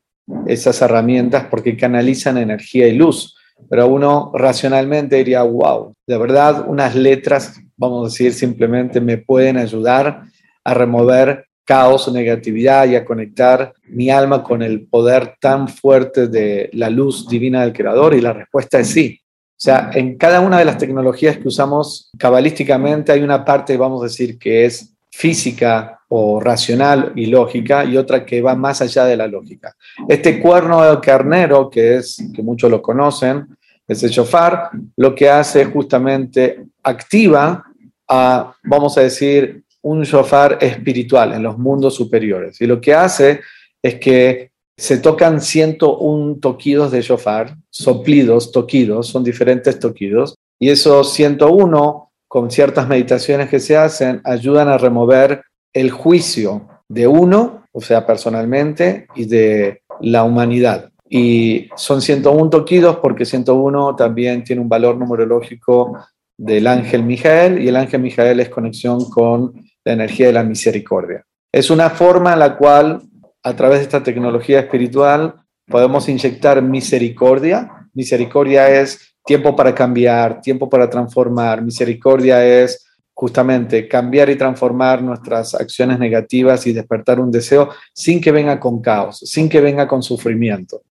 esas 0.47 0.81
herramientas 0.83 1.47
porque 1.51 1.77
canalizan 1.77 2.39
energía 2.39 2.87
y 2.87 2.97
luz. 2.97 3.37
Pero 3.71 3.87
uno 3.87 4.33
racionalmente 4.35 5.17
diría, 5.17 5.43
wow, 5.43 5.95
de 6.07 6.19
verdad 6.19 6.65
unas 6.69 6.95
letras, 6.95 7.61
vamos 7.77 8.03
a 8.03 8.11
decir, 8.11 8.33
simplemente 8.33 9.01
me 9.01 9.19
pueden 9.19 9.57
ayudar 9.57 10.23
a 10.65 10.75
remover 10.75 11.47
caos, 11.65 12.13
negatividad 12.13 12.87
y 12.87 12.97
a 12.97 13.05
conectar 13.05 13.73
mi 13.89 14.11
alma 14.11 14.43
con 14.43 14.63
el 14.63 14.87
poder 14.87 15.37
tan 15.41 15.69
fuerte 15.69 16.29
de 16.29 16.69
la 16.73 16.91
luz 16.91 17.27
divina 17.29 17.63
del 17.63 17.73
Creador? 17.73 18.15
Y 18.15 18.21
la 18.21 18.33
respuesta 18.33 18.79
es 18.81 18.89
sí. 18.89 19.21
O 19.57 19.61
sea, 19.65 19.91
en 19.95 20.19
cada 20.19 20.41
una 20.41 20.59
de 20.59 20.65
las 20.65 20.79
tecnologías 20.79 21.39
que 21.39 21.49
usamos 21.49 22.11
cabalísticamente 22.19 23.13
hay 23.13 23.23
una 23.23 23.45
parte, 23.45 23.77
vamos 23.77 24.03
a 24.03 24.07
decir, 24.07 24.39
que 24.39 24.65
es 24.65 24.95
física 25.11 26.01
o 26.09 26.41
racional 26.41 27.13
y 27.15 27.27
lógica 27.27 27.85
y 27.85 27.97
otra 27.97 28.27
que 28.27 28.43
va 28.43 28.57
más 28.57 28.83
allá 28.83 29.05
de 29.05 29.17
la 29.17 29.29
lógica. 29.29 29.75
Este 30.09 30.41
cuerno 30.41 30.83
del 30.83 31.01
carnero, 31.01 31.71
que 31.71 31.97
es 31.97 32.19
que 32.35 32.43
muchos 32.43 32.71
lo 32.71 32.83
conocen, 32.83 33.47
ese 33.87 34.09
shofar, 34.09 34.71
lo 34.97 35.15
que 35.15 35.29
hace 35.29 35.67
justamente 35.67 36.65
activa 36.83 37.65
a, 38.09 38.55
vamos 38.65 38.99
a 38.99 39.03
decir, 39.03 39.63
un 39.83 40.03
shofar 40.03 40.59
espiritual 40.61 41.33
en 41.33 41.43
los 41.43 41.59
mundos 41.59 41.95
superiores. 41.95 42.61
Y 42.61 42.67
lo 42.67 42.81
que 42.81 42.95
hace 42.95 43.41
es 43.83 43.97
que 43.97 44.51
se 44.77 44.99
tocan 44.99 45.41
101 45.41 46.39
toquidos 46.41 46.91
de 46.91 47.03
shofar, 47.03 47.57
soplidos, 47.71 48.51
toquidos, 48.53 49.07
son 49.07 49.23
diferentes 49.23 49.79
toquidos, 49.79 50.35
y 50.59 50.71
esos 50.71 51.13
101, 51.13 52.11
con 52.29 52.51
ciertas 52.51 52.89
meditaciones 52.89 53.49
que 53.49 53.61
se 53.61 53.77
hacen, 53.77 54.21
ayudan 54.25 54.69
a 54.69 54.79
remover 54.79 55.43
el 55.73 55.91
juicio 55.91 56.69
de 56.89 57.07
uno, 57.07 57.65
o 57.73 57.81
sea, 57.81 58.07
personalmente, 58.07 59.07
y 59.15 59.27
de 59.27 59.83
la 60.01 60.25
humanidad. 60.25 60.91
Y 61.09 61.69
son 61.77 62.01
101 62.01 62.51
toquidos 62.51 62.97
porque 62.97 63.25
101 63.25 63.95
también 63.97 64.43
tiene 64.43 64.63
un 64.63 64.69
valor 64.69 64.97
numerológico 64.97 65.99
del 66.37 66.67
ángel 66.67 67.05
Mijael, 67.05 67.63
y 67.63 67.69
el 67.69 67.77
ángel 67.77 68.01
Mijael 68.01 68.41
es 68.41 68.49
conexión 68.49 69.09
con 69.11 69.53
la 69.85 69.93
energía 69.93 70.27
de 70.27 70.33
la 70.33 70.43
misericordia. 70.43 71.25
Es 71.53 71.71
una 71.71 71.91
forma 71.91 72.33
en 72.33 72.39
la 72.41 72.57
cual, 72.57 73.03
a 73.45 73.55
través 73.55 73.79
de 73.79 73.85
esta 73.85 74.03
tecnología 74.03 74.59
espiritual, 74.61 75.35
podemos 75.69 76.09
inyectar 76.09 76.61
misericordia. 76.63 77.89
Misericordia 77.93 78.69
es 78.81 79.15
tiempo 79.25 79.55
para 79.55 79.75
cambiar, 79.75 80.41
tiempo 80.41 80.69
para 80.69 80.89
transformar. 80.89 81.63
Misericordia 81.63 82.45
es 82.45 82.87
justamente 83.13 83.87
cambiar 83.87 84.31
y 84.31 84.37
transformar 84.37 85.03
nuestras 85.03 85.55
acciones 85.55 85.99
negativas 85.99 86.67
y 86.67 86.73
despertar 86.73 87.21
un 87.21 87.31
deseo 87.31 87.69
sin 87.93 88.21
que 88.21 88.33
venga 88.33 88.59
con 88.59 88.81
caos, 88.81 89.19
sin 89.19 89.49
que 89.49 89.61
venga 89.61 89.87
con 89.87 90.03
sufrimiento. 90.03 90.83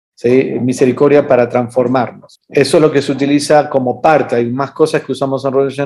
Misericordia 0.61 1.27
para 1.27 1.49
transformarnos. 1.49 2.39
Eso 2.47 2.77
es 2.77 2.81
lo 2.81 2.89
que 2.89 3.01
se 3.01 3.11
utiliza 3.11 3.69
como 3.69 4.01
parte. 4.01 4.37
Hay 4.37 4.49
más 4.49 4.71
cosas 4.71 5.03
que 5.03 5.11
usamos 5.11 5.43
en 5.43 5.51
Rosh 5.51 5.81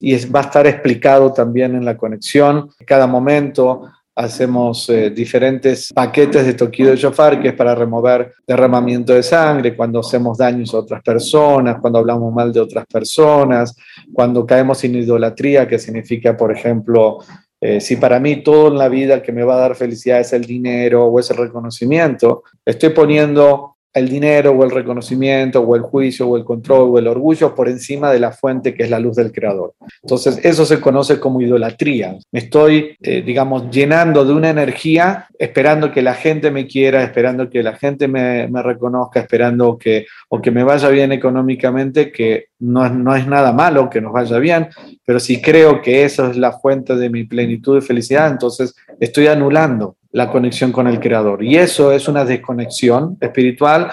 y 0.00 0.24
va 0.30 0.40
a 0.40 0.44
estar 0.44 0.66
explicado 0.66 1.30
también 1.30 1.74
en 1.74 1.84
la 1.84 1.96
conexión. 1.96 2.70
Cada 2.86 3.06
momento 3.06 3.90
hacemos 4.14 4.88
eh, 4.90 5.10
diferentes 5.10 5.92
paquetes 5.92 6.44
de 6.44 6.54
toquido 6.54 6.90
de 6.90 6.96
shofar, 6.96 7.40
que 7.40 7.48
es 7.48 7.54
para 7.54 7.74
remover 7.74 8.32
derramamiento 8.46 9.14
de 9.14 9.22
sangre, 9.22 9.76
cuando 9.76 10.00
hacemos 10.00 10.38
daños 10.38 10.74
a 10.74 10.78
otras 10.78 11.02
personas, 11.02 11.80
cuando 11.80 11.98
hablamos 11.98 12.32
mal 12.32 12.52
de 12.52 12.60
otras 12.60 12.84
personas, 12.86 13.74
cuando 14.12 14.44
caemos 14.44 14.82
en 14.84 14.96
idolatría, 14.96 15.66
que 15.66 15.78
significa, 15.78 16.36
por 16.36 16.52
ejemplo, 16.52 17.18
eh, 17.60 17.80
si 17.80 17.96
para 17.96 18.18
mí 18.18 18.42
todo 18.42 18.68
en 18.68 18.78
la 18.78 18.88
vida 18.88 19.22
que 19.22 19.32
me 19.32 19.44
va 19.44 19.54
a 19.54 19.60
dar 19.60 19.76
felicidad 19.76 20.20
es 20.20 20.32
el 20.32 20.44
dinero 20.44 21.06
o 21.06 21.20
es 21.20 21.30
el 21.30 21.36
reconocimiento, 21.36 22.42
estoy 22.66 22.90
poniendo 22.90 23.71
el 23.94 24.08
dinero 24.08 24.52
o 24.52 24.64
el 24.64 24.70
reconocimiento 24.70 25.60
o 25.60 25.76
el 25.76 25.82
juicio 25.82 26.26
o 26.28 26.36
el 26.36 26.44
control 26.44 26.90
o 26.90 26.98
el 26.98 27.06
orgullo 27.06 27.54
por 27.54 27.68
encima 27.68 28.10
de 28.10 28.20
la 28.20 28.32
fuente 28.32 28.74
que 28.74 28.84
es 28.84 28.90
la 28.90 28.98
luz 28.98 29.16
del 29.16 29.32
creador. 29.32 29.74
Entonces 30.02 30.40
eso 30.42 30.64
se 30.64 30.80
conoce 30.80 31.20
como 31.20 31.40
idolatría. 31.40 32.16
Me 32.30 32.40
estoy, 32.40 32.96
eh, 33.02 33.22
digamos, 33.22 33.70
llenando 33.70 34.24
de 34.24 34.32
una 34.32 34.50
energía 34.50 35.26
esperando 35.38 35.92
que 35.92 36.02
la 36.02 36.14
gente 36.14 36.50
me 36.50 36.66
quiera, 36.66 37.02
esperando 37.02 37.50
que 37.50 37.62
la 37.62 37.74
gente 37.74 38.08
me, 38.08 38.46
reconozca, 38.62 39.20
esperando 39.20 39.76
que 39.76 40.06
o 40.28 40.40
que 40.40 40.50
me 40.50 40.64
vaya 40.64 40.88
bien 40.88 41.12
económicamente, 41.12 42.12
que 42.12 42.46
no 42.60 42.88
no 42.88 43.16
es 43.16 43.26
nada 43.26 43.52
malo 43.52 43.90
que 43.90 44.00
nos 44.00 44.12
vaya 44.12 44.38
bien, 44.38 44.68
pero 45.04 45.18
si 45.18 45.42
creo 45.42 45.82
que 45.82 46.04
eso 46.04 46.30
es 46.30 46.36
la 46.36 46.52
fuente 46.52 46.94
de 46.96 47.10
mi 47.10 47.24
plenitud 47.24 47.78
y 47.78 47.80
felicidad, 47.80 48.30
entonces 48.30 48.74
estoy 49.00 49.26
anulando 49.26 49.96
la 50.12 50.30
conexión 50.30 50.72
con 50.72 50.86
el 50.86 51.00
Creador. 51.00 51.42
Y 51.42 51.56
eso 51.56 51.90
es 51.92 52.06
una 52.08 52.24
desconexión 52.24 53.16
espiritual. 53.20 53.90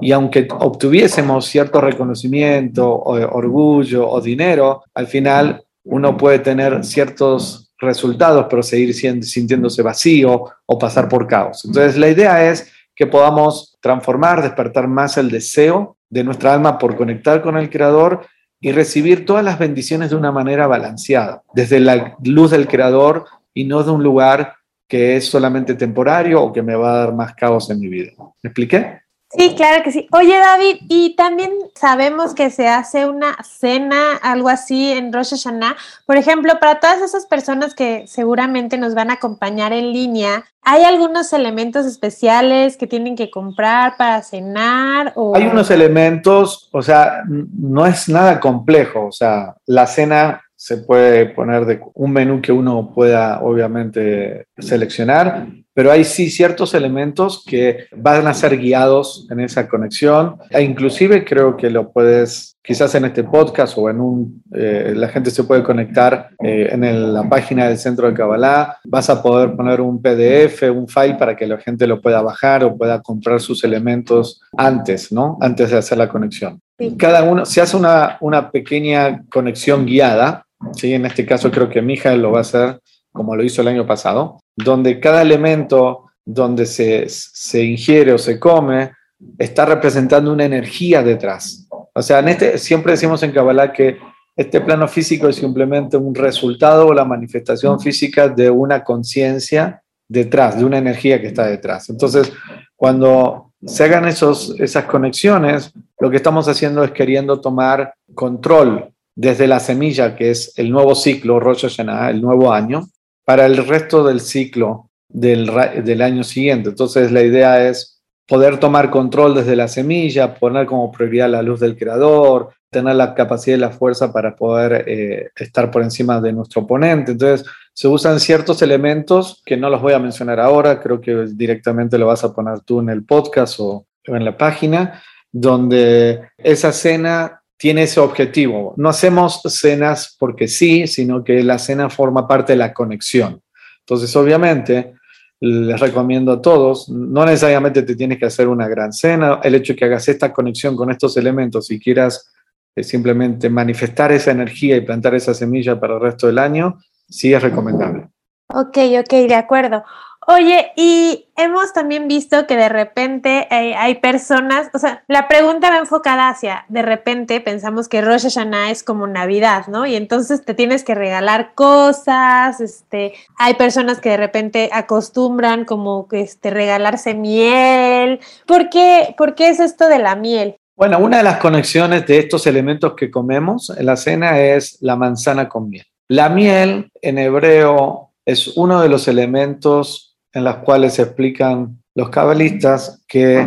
Y 0.00 0.12
aunque 0.12 0.46
obtuviésemos 0.50 1.46
cierto 1.46 1.80
reconocimiento, 1.80 2.88
o 2.92 3.14
orgullo 3.36 4.08
o 4.08 4.20
dinero, 4.20 4.82
al 4.94 5.06
final 5.06 5.62
uno 5.84 6.16
puede 6.16 6.40
tener 6.40 6.84
ciertos 6.84 7.72
resultados, 7.78 8.46
pero 8.50 8.62
seguir 8.62 8.94
sintiéndose 8.94 9.82
vacío 9.82 10.44
o 10.66 10.78
pasar 10.78 11.08
por 11.08 11.26
caos. 11.26 11.64
Entonces, 11.64 11.96
la 11.96 12.08
idea 12.08 12.50
es 12.50 12.70
que 12.94 13.06
podamos 13.06 13.78
transformar, 13.80 14.42
despertar 14.42 14.86
más 14.86 15.16
el 15.16 15.30
deseo 15.30 15.96
de 16.10 16.22
nuestra 16.22 16.52
alma 16.52 16.76
por 16.76 16.96
conectar 16.96 17.40
con 17.40 17.56
el 17.56 17.70
Creador 17.70 18.26
y 18.60 18.72
recibir 18.72 19.24
todas 19.24 19.42
las 19.42 19.58
bendiciones 19.58 20.10
de 20.10 20.16
una 20.16 20.32
manera 20.32 20.66
balanceada, 20.66 21.42
desde 21.54 21.80
la 21.80 22.16
luz 22.22 22.50
del 22.50 22.68
Creador 22.68 23.24
y 23.54 23.64
no 23.64 23.82
de 23.82 23.90
un 23.90 24.02
lugar 24.02 24.54
que 24.90 25.16
es 25.16 25.30
solamente 25.30 25.74
temporario 25.74 26.42
o 26.42 26.52
que 26.52 26.62
me 26.62 26.74
va 26.74 26.92
a 26.92 26.98
dar 26.98 27.14
más 27.14 27.32
caos 27.34 27.70
en 27.70 27.78
mi 27.78 27.86
vida. 27.86 28.10
¿Me 28.42 28.48
expliqué? 28.48 29.00
Sí, 29.32 29.54
claro 29.56 29.84
que 29.84 29.92
sí. 29.92 30.08
Oye, 30.10 30.36
David, 30.36 30.78
y 30.88 31.14
también 31.14 31.52
sabemos 31.76 32.34
que 32.34 32.50
se 32.50 32.66
hace 32.66 33.08
una 33.08 33.36
cena, 33.44 34.16
algo 34.20 34.48
así 34.48 34.90
en 34.90 35.12
Rosh 35.12 35.30
Hashanah. 35.30 35.76
Por 36.04 36.16
ejemplo, 36.16 36.58
para 36.58 36.80
todas 36.80 37.00
esas 37.00 37.26
personas 37.26 37.72
que 37.76 38.08
seguramente 38.08 38.76
nos 38.76 38.96
van 38.96 39.08
a 39.10 39.14
acompañar 39.14 39.72
en 39.72 39.92
línea, 39.92 40.44
¿hay 40.62 40.82
algunos 40.82 41.32
elementos 41.32 41.86
especiales 41.86 42.76
que 42.76 42.88
tienen 42.88 43.14
que 43.14 43.30
comprar 43.30 43.96
para 43.96 44.20
cenar? 44.22 45.12
O... 45.14 45.36
Hay 45.36 45.46
unos 45.46 45.70
elementos, 45.70 46.68
o 46.72 46.82
sea, 46.82 47.22
no 47.28 47.86
es 47.86 48.08
nada 48.08 48.40
complejo. 48.40 49.06
O 49.06 49.12
sea, 49.12 49.54
la 49.64 49.86
cena 49.86 50.42
se 50.60 50.76
puede 50.76 51.24
poner 51.24 51.64
de 51.64 51.80
un 51.94 52.12
menú 52.12 52.42
que 52.42 52.52
uno 52.52 52.92
pueda 52.94 53.40
obviamente 53.40 54.44
seleccionar, 54.58 55.48
pero 55.74 55.90
hay 55.90 56.04
sí 56.04 56.30
ciertos 56.30 56.74
elementos 56.74 57.44
que 57.46 57.86
van 57.96 58.26
a 58.26 58.34
ser 58.34 58.58
guiados 58.58 59.26
en 59.30 59.40
esa 59.40 59.68
conexión. 59.68 60.36
E 60.50 60.62
inclusive 60.62 61.24
creo 61.24 61.56
que 61.56 61.70
lo 61.70 61.92
puedes 61.92 62.56
quizás 62.62 62.94
en 62.94 63.06
este 63.06 63.24
podcast 63.24 63.76
o 63.78 63.88
en 63.88 64.00
un 64.00 64.42
eh, 64.54 64.92
la 64.94 65.08
gente 65.08 65.30
se 65.30 65.44
puede 65.44 65.62
conectar 65.62 66.30
eh, 66.44 66.68
en 66.72 67.14
la 67.14 67.28
página 67.28 67.68
del 67.68 67.78
centro 67.78 68.08
de 68.08 68.14
Kabbalah. 68.14 68.78
Vas 68.84 69.10
a 69.10 69.22
poder 69.22 69.54
poner 69.56 69.80
un 69.80 70.02
PDF 70.02 70.62
un 70.70 70.88
file 70.88 71.14
para 71.14 71.36
que 71.36 71.46
la 71.46 71.58
gente 71.58 71.86
lo 71.86 72.00
pueda 72.00 72.20
bajar 72.20 72.64
o 72.64 72.76
pueda 72.76 73.00
comprar 73.00 73.40
sus 73.40 73.64
elementos 73.64 74.40
antes 74.56 75.12
no 75.12 75.38
antes 75.40 75.70
de 75.70 75.78
hacer 75.78 75.98
la 75.98 76.08
conexión. 76.08 76.60
Cada 76.96 77.22
uno 77.22 77.44
se 77.44 77.60
hace 77.60 77.76
una, 77.76 78.16
una 78.20 78.50
pequeña 78.50 79.22
conexión 79.30 79.84
guiada 79.84 80.46
¿sí? 80.72 80.94
En 80.94 81.06
este 81.06 81.26
caso 81.26 81.50
creo 81.50 81.68
que 81.68 81.80
hija 81.80 82.14
lo 82.14 82.32
va 82.32 82.38
a 82.38 82.42
hacer 82.42 82.80
como 83.12 83.36
lo 83.36 83.44
hizo 83.44 83.62
el 83.62 83.68
año 83.68 83.86
pasado, 83.86 84.40
donde 84.56 85.00
cada 85.00 85.22
elemento 85.22 86.10
donde 86.24 86.66
se, 86.66 87.06
se 87.08 87.62
ingiere 87.64 88.12
o 88.12 88.18
se 88.18 88.38
come 88.38 88.92
está 89.38 89.66
representando 89.66 90.32
una 90.32 90.44
energía 90.44 91.02
detrás. 91.02 91.66
O 91.94 92.02
sea, 92.02 92.20
en 92.20 92.28
este, 92.28 92.58
siempre 92.58 92.92
decimos 92.92 93.22
en 93.22 93.32
Kabbalah 93.32 93.72
que 93.72 93.98
este 94.36 94.60
plano 94.60 94.88
físico 94.88 95.28
es 95.28 95.36
simplemente 95.36 95.96
un 95.96 96.14
resultado 96.14 96.86
o 96.86 96.94
la 96.94 97.04
manifestación 97.04 97.80
física 97.80 98.28
de 98.28 98.48
una 98.48 98.84
conciencia 98.84 99.82
detrás, 100.08 100.58
de 100.58 100.64
una 100.64 100.78
energía 100.78 101.20
que 101.20 101.26
está 101.28 101.46
detrás. 101.46 101.90
Entonces, 101.90 102.32
cuando 102.76 103.52
se 103.64 103.84
hagan 103.84 104.06
esos, 104.06 104.54
esas 104.58 104.84
conexiones, 104.84 105.72
lo 105.98 106.10
que 106.10 106.16
estamos 106.16 106.48
haciendo 106.48 106.82
es 106.82 106.92
queriendo 106.92 107.40
tomar 107.40 107.94
control 108.14 108.92
desde 109.14 109.46
la 109.46 109.60
semilla, 109.60 110.16
que 110.16 110.30
es 110.30 110.54
el 110.56 110.70
nuevo 110.70 110.94
ciclo, 110.94 111.38
Rosh 111.40 111.62
Hashanah, 111.62 112.10
el 112.10 112.22
nuevo 112.22 112.52
año, 112.52 112.88
para 113.24 113.46
el 113.46 113.66
resto 113.66 114.04
del 114.04 114.20
ciclo 114.20 114.90
del, 115.08 116.02
año 116.02 116.24
siguiente. 116.24 116.70
Entonces 116.70 117.12
la 117.12 117.22
idea 117.22 117.68
es 117.68 118.02
poder 118.26 118.58
tomar 118.58 118.90
control 118.90 119.34
desde 119.34 119.56
la 119.56 119.68
semilla, 119.68 120.34
poner 120.34 120.66
como 120.66 120.92
prioridad 120.92 121.30
la 121.30 121.42
luz 121.42 121.60
del 121.60 121.76
creador, 121.76 122.50
tener 122.70 122.94
la 122.94 123.14
capacidad 123.14 123.56
y 123.56 123.60
la 123.60 123.70
fuerza 123.70 124.12
para 124.12 124.36
poder 124.36 124.84
eh, 124.86 125.30
estar 125.36 125.70
por 125.70 125.82
encima 125.82 126.20
de 126.20 126.32
nuestro 126.32 126.62
oponente. 126.62 127.12
Entonces, 127.12 127.44
se 127.74 127.88
usan 127.88 128.20
ciertos 128.20 128.62
elementos 128.62 129.42
que 129.44 129.56
no 129.56 129.68
los 129.68 129.82
voy 129.82 129.94
a 129.94 129.98
mencionar 129.98 130.38
ahora, 130.38 130.80
creo 130.80 131.00
que 131.00 131.26
directamente 131.32 131.98
lo 131.98 132.06
vas 132.06 132.22
a 132.22 132.32
poner 132.32 132.60
tú 132.60 132.80
en 132.80 132.90
el 132.90 133.04
podcast 133.04 133.58
o 133.58 133.86
en 134.04 134.24
la 134.24 134.36
página, 134.36 135.02
donde 135.32 136.20
esa 136.38 136.72
cena 136.72 137.39
tiene 137.60 137.82
ese 137.82 138.00
objetivo. 138.00 138.72
No 138.78 138.88
hacemos 138.88 139.42
cenas 139.44 140.16
porque 140.18 140.48
sí, 140.48 140.86
sino 140.86 141.22
que 141.22 141.42
la 141.42 141.58
cena 141.58 141.90
forma 141.90 142.26
parte 142.26 142.54
de 142.54 142.56
la 142.56 142.72
conexión. 142.72 143.42
Entonces, 143.80 144.16
obviamente, 144.16 144.94
les 145.40 145.78
recomiendo 145.78 146.32
a 146.32 146.40
todos, 146.40 146.88
no 146.88 147.26
necesariamente 147.26 147.82
te 147.82 147.96
tienes 147.96 148.18
que 148.18 148.24
hacer 148.24 148.48
una 148.48 148.66
gran 148.66 148.94
cena, 148.94 149.40
el 149.42 149.56
hecho 149.56 149.74
de 149.74 149.78
que 149.78 149.84
hagas 149.84 150.08
esta 150.08 150.32
conexión 150.32 150.74
con 150.74 150.90
estos 150.90 151.18
elementos 151.18 151.70
y 151.70 151.78
quieras 151.78 152.32
eh, 152.74 152.82
simplemente 152.82 153.50
manifestar 153.50 154.10
esa 154.10 154.30
energía 154.30 154.78
y 154.78 154.80
plantar 154.80 155.14
esa 155.14 155.34
semilla 155.34 155.78
para 155.78 155.96
el 155.96 156.00
resto 156.00 156.28
del 156.28 156.38
año, 156.38 156.78
sí 157.10 157.34
es 157.34 157.42
recomendable. 157.42 158.08
Ok, 158.48 158.78
ok, 159.00 159.12
de 159.28 159.34
acuerdo. 159.34 159.84
Oye, 160.26 160.72
y 160.76 161.28
hemos 161.34 161.72
también 161.72 162.06
visto 162.06 162.46
que 162.46 162.54
de 162.56 162.68
repente 162.68 163.48
hay 163.50 163.94
personas, 163.96 164.68
o 164.74 164.78
sea, 164.78 165.02
la 165.08 165.28
pregunta 165.28 165.70
va 165.70 165.78
enfocada 165.78 166.28
hacia, 166.28 166.66
de 166.68 166.82
repente 166.82 167.40
pensamos 167.40 167.88
que 167.88 168.02
Rosh 168.02 168.24
Hashanah 168.24 168.70
es 168.70 168.82
como 168.82 169.06
Navidad, 169.06 169.66
¿no? 169.68 169.86
Y 169.86 169.96
entonces 169.96 170.44
te 170.44 170.52
tienes 170.52 170.84
que 170.84 170.94
regalar 170.94 171.54
cosas, 171.54 172.60
este, 172.60 173.14
hay 173.38 173.54
personas 173.54 174.00
que 174.00 174.10
de 174.10 174.18
repente 174.18 174.68
acostumbran 174.72 175.64
como 175.64 176.06
este, 176.12 176.50
regalarse 176.50 177.14
miel. 177.14 178.20
¿Por 178.46 178.68
qué, 178.68 179.14
¿Por 179.16 179.34
qué 179.34 179.48
es 179.48 179.58
esto 179.58 179.88
de 179.88 179.98
la 179.98 180.16
miel? 180.16 180.56
Bueno, 180.76 180.98
una 180.98 181.18
de 181.18 181.22
las 181.24 181.38
conexiones 181.38 182.06
de 182.06 182.18
estos 182.18 182.46
elementos 182.46 182.94
que 182.94 183.10
comemos 183.10 183.70
en 183.70 183.86
la 183.86 183.96
cena 183.96 184.38
es 184.38 184.78
la 184.80 184.96
manzana 184.96 185.48
con 185.48 185.68
miel. 185.70 185.86
La 186.08 186.28
miel 186.28 186.90
en 187.00 187.18
hebreo 187.18 188.10
es 188.24 188.56
uno 188.56 188.80
de 188.80 188.88
los 188.88 189.08
elementos 189.08 190.09
en 190.32 190.44
las 190.44 190.56
cuales 190.56 190.94
se 190.94 191.02
explican 191.02 191.82
los 191.94 192.10
cabalistas 192.10 193.02
que 193.08 193.44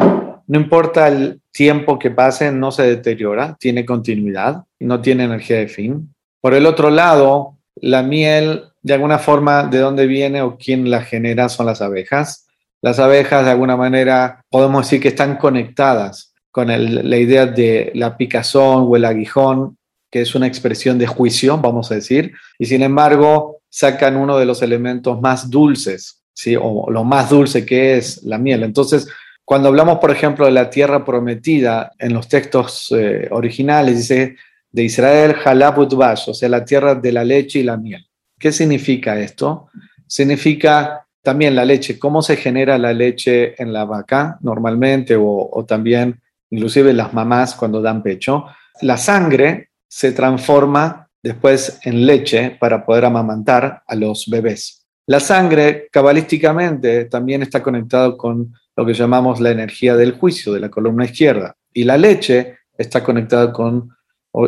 no 0.47 0.59
importa 0.59 1.07
el 1.07 1.41
tiempo 1.51 1.97
que 1.97 2.11
pase, 2.11 2.51
no 2.51 2.71
se 2.71 2.83
deteriora, 2.83 3.55
tiene 3.59 3.85
continuidad 3.85 4.63
no 4.83 5.01
tiene 5.01 5.23
energía 5.23 5.57
de 5.57 5.67
fin. 5.67 6.13
Por 6.41 6.53
el 6.53 6.65
otro 6.65 6.89
lado, 6.89 7.57
la 7.75 8.03
miel, 8.03 8.65
de 8.81 8.93
alguna 8.93 9.17
forma, 9.17 9.63
de 9.63 9.79
dónde 9.79 10.07
viene 10.07 10.41
o 10.41 10.57
quién 10.57 10.89
la 10.91 11.01
genera 11.01 11.49
son 11.49 11.65
las 11.65 11.81
abejas. 11.81 12.47
Las 12.81 12.99
abejas, 12.99 13.45
de 13.45 13.51
alguna 13.51 13.77
manera, 13.77 14.43
podemos 14.49 14.85
decir 14.85 15.01
que 15.01 15.07
están 15.09 15.37
conectadas 15.37 16.33
con 16.51 16.67
la 16.67 17.17
idea 17.17 17.45
de 17.47 17.91
la 17.95 18.15
picazón 18.15 18.85
o 18.87 18.95
el 18.95 19.05
aguijón, 19.05 19.77
que 20.11 20.21
es 20.21 20.35
una 20.35 20.45
expresión 20.45 20.99
de 20.99 21.07
juicio, 21.07 21.57
vamos 21.57 21.91
a 21.91 21.95
decir, 21.95 22.33
y 22.59 22.67
sin 22.67 22.83
embargo 22.83 23.61
sacan 23.69 24.17
uno 24.17 24.37
de 24.37 24.45
los 24.45 24.61
elementos 24.61 25.19
más 25.19 25.49
dulces 25.49 26.22
¿sí? 26.33 26.55
o 26.59 26.89
lo 26.89 27.03
más 27.03 27.29
dulce 27.29 27.65
que 27.65 27.97
es 27.97 28.23
la 28.23 28.37
miel. 28.37 28.63
Entonces, 28.63 29.07
cuando 29.45 29.69
hablamos, 29.69 29.99
por 29.99 30.11
ejemplo, 30.11 30.45
de 30.45 30.51
la 30.51 30.69
tierra 30.69 31.03
prometida, 31.03 31.91
en 31.99 32.13
los 32.13 32.27
textos 32.27 32.93
eh, 32.97 33.27
originales 33.31 33.97
dice 33.97 34.35
de 34.71 34.83
Israel, 34.83 35.35
Halabut 35.43 35.93
Bash, 35.93 36.29
o 36.29 36.33
sea, 36.33 36.49
la 36.49 36.65
tierra 36.65 36.95
de 36.95 37.11
la 37.11 37.23
leche 37.23 37.59
y 37.59 37.63
la 37.63 37.77
miel. 37.77 38.05
¿Qué 38.39 38.51
significa 38.51 39.19
esto? 39.19 39.67
Significa 40.07 41.05
también 41.21 41.55
la 41.55 41.65
leche, 41.65 41.99
cómo 41.99 42.21
se 42.21 42.37
genera 42.37 42.77
la 42.77 42.93
leche 42.93 43.61
en 43.61 43.71
la 43.71 43.85
vaca 43.85 44.37
normalmente 44.41 45.15
o, 45.15 45.49
o 45.51 45.65
también 45.65 46.21
inclusive 46.49 46.93
las 46.93 47.13
mamás 47.13 47.55
cuando 47.55 47.81
dan 47.81 48.01
pecho. 48.01 48.45
La 48.81 48.97
sangre 48.97 49.69
se 49.87 50.11
transforma 50.11 51.09
después 51.21 51.79
en 51.83 52.05
leche 52.05 52.57
para 52.59 52.85
poder 52.85 53.05
amamantar 53.05 53.83
a 53.87 53.95
los 53.95 54.27
bebés. 54.27 54.82
La 55.07 55.19
sangre, 55.19 55.87
cabalísticamente, 55.91 57.05
también 57.05 57.41
está 57.41 57.61
conectado 57.61 58.17
con 58.17 58.53
lo 58.75 58.85
que 58.85 58.93
llamamos 58.93 59.39
la 59.39 59.51
energía 59.51 59.95
del 59.95 60.13
juicio, 60.13 60.53
de 60.53 60.61
la 60.61 60.69
columna 60.69 61.05
izquierda. 61.05 61.55
Y 61.73 61.83
la 61.83 61.97
leche 61.97 62.57
está 62.77 63.03
conectada 63.03 63.51
con, 63.51 63.89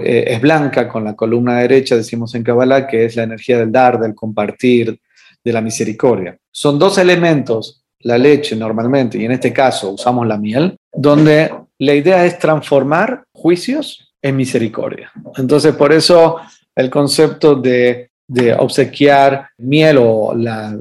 eh, 0.02 0.26
es 0.28 0.42
blanca 0.42 0.88
con 0.88 1.04
la 1.04 1.16
columna 1.16 1.60
derecha, 1.60 1.96
decimos 1.96 2.34
en 2.36 2.44
Kabbalah, 2.44 2.88
que 2.88 3.06
es 3.06 3.16
la 3.16 3.24
energía 3.24 3.60
del 3.60 3.72
dar, 3.72 4.00
del 4.00 4.16
compartir, 4.16 5.00
de 5.44 5.54
la 5.54 5.62
misericordia. 5.62 6.38
Son 6.52 6.80
dos 6.80 6.98
elementos, 6.98 7.84
la 8.00 8.18
leche 8.18 8.56
normalmente, 8.56 9.18
y 9.18 9.26
en 9.26 9.32
este 9.32 9.54
caso 9.54 9.92
usamos 9.92 10.26
la 10.26 10.38
miel, 10.38 10.76
donde 10.92 11.54
la 11.80 11.94
idea 11.94 12.26
es 12.26 12.40
transformar 12.40 13.26
juicios 13.32 14.14
en 14.22 14.36
misericordia. 14.38 15.12
Entonces, 15.38 15.76
por 15.76 15.94
eso 15.94 16.38
el 16.76 16.90
concepto 16.90 17.56
de 17.56 18.10
de 18.28 18.54
obsequiar 18.54 19.50
miel 19.58 19.98
o 20.00 20.34
la, 20.36 20.78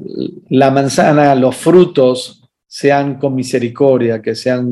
la, 0.49 0.71
manzana, 0.71 1.35
los 1.35 1.57
frutos 1.57 2.43
sean 2.67 3.19
con 3.19 3.35
misericordia, 3.35 4.21
que 4.23 4.35
sean 4.35 4.67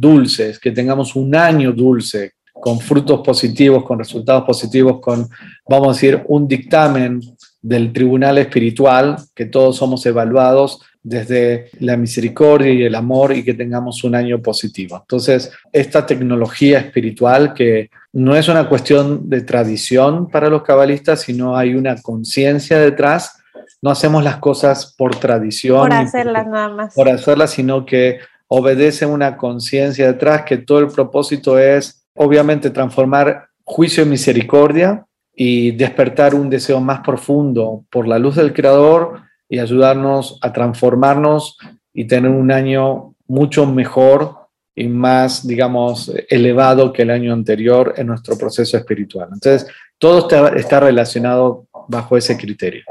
dulces, 0.00 0.58
que 0.58 0.72
tengamos 0.72 1.14
un 1.16 1.34
año 1.34 1.72
dulce, 1.72 2.32
con 2.52 2.80
frutos 2.80 3.20
positivos, 3.20 3.84
con 3.84 3.98
resultados 3.98 4.44
positivos, 4.44 5.00
con, 5.00 5.28
vamos 5.68 5.88
a 5.88 5.92
decir, 5.92 6.22
un 6.28 6.48
dictamen 6.48 7.20
del 7.60 7.92
tribunal 7.92 8.38
espiritual, 8.38 9.16
que 9.34 9.44
todos 9.44 9.76
somos 9.76 10.06
evaluados 10.06 10.80
desde 11.04 11.68
la 11.80 11.98
misericordia 11.98 12.72
y 12.72 12.82
el 12.82 12.94
amor 12.94 13.36
y 13.36 13.44
que 13.44 13.52
tengamos 13.52 14.02
un 14.04 14.14
año 14.14 14.40
positivo. 14.40 14.96
Entonces, 14.96 15.52
esta 15.70 16.06
tecnología 16.06 16.78
espiritual 16.78 17.52
que 17.52 17.90
no 18.14 18.34
es 18.34 18.48
una 18.48 18.68
cuestión 18.68 19.28
de 19.28 19.42
tradición 19.42 20.30
para 20.30 20.48
los 20.48 20.62
cabalistas, 20.62 21.20
sino 21.20 21.56
hay 21.56 21.74
una 21.74 22.00
conciencia 22.00 22.78
detrás. 22.78 23.38
No 23.82 23.90
hacemos 23.90 24.24
las 24.24 24.38
cosas 24.38 24.94
por 24.96 25.14
tradición. 25.16 25.80
Por 25.80 25.92
hacerlas 25.92 26.46
nada 26.46 26.70
más. 26.70 26.94
Por 26.94 27.10
hacerlas, 27.10 27.50
sino 27.50 27.84
que 27.84 28.20
obedece 28.48 29.04
una 29.04 29.36
conciencia 29.36 30.06
detrás, 30.06 30.44
que 30.44 30.56
todo 30.56 30.78
el 30.78 30.88
propósito 30.88 31.58
es, 31.58 32.06
obviamente, 32.14 32.70
transformar 32.70 33.48
juicio 33.62 34.04
en 34.04 34.10
misericordia 34.10 35.04
y 35.36 35.72
despertar 35.72 36.34
un 36.34 36.48
deseo 36.48 36.80
más 36.80 37.00
profundo 37.00 37.84
por 37.90 38.08
la 38.08 38.18
luz 38.18 38.36
del 38.36 38.54
Creador 38.54 39.20
y 39.54 39.60
ayudarnos 39.60 40.36
a 40.40 40.52
transformarnos 40.52 41.56
y 41.92 42.08
tener 42.08 42.28
un 42.28 42.50
año 42.50 43.14
mucho 43.28 43.66
mejor 43.66 44.48
y 44.74 44.88
más, 44.88 45.46
digamos, 45.46 46.12
elevado 46.28 46.92
que 46.92 47.02
el 47.02 47.10
año 47.10 47.32
anterior 47.32 47.94
en 47.96 48.08
nuestro 48.08 48.36
proceso 48.36 48.76
espiritual. 48.76 49.28
Entonces, 49.32 49.70
todo 50.00 50.28
está, 50.56 50.80
relacionado 50.80 51.68
bajo 51.86 52.16
ese 52.16 52.36
criterio. 52.36 52.82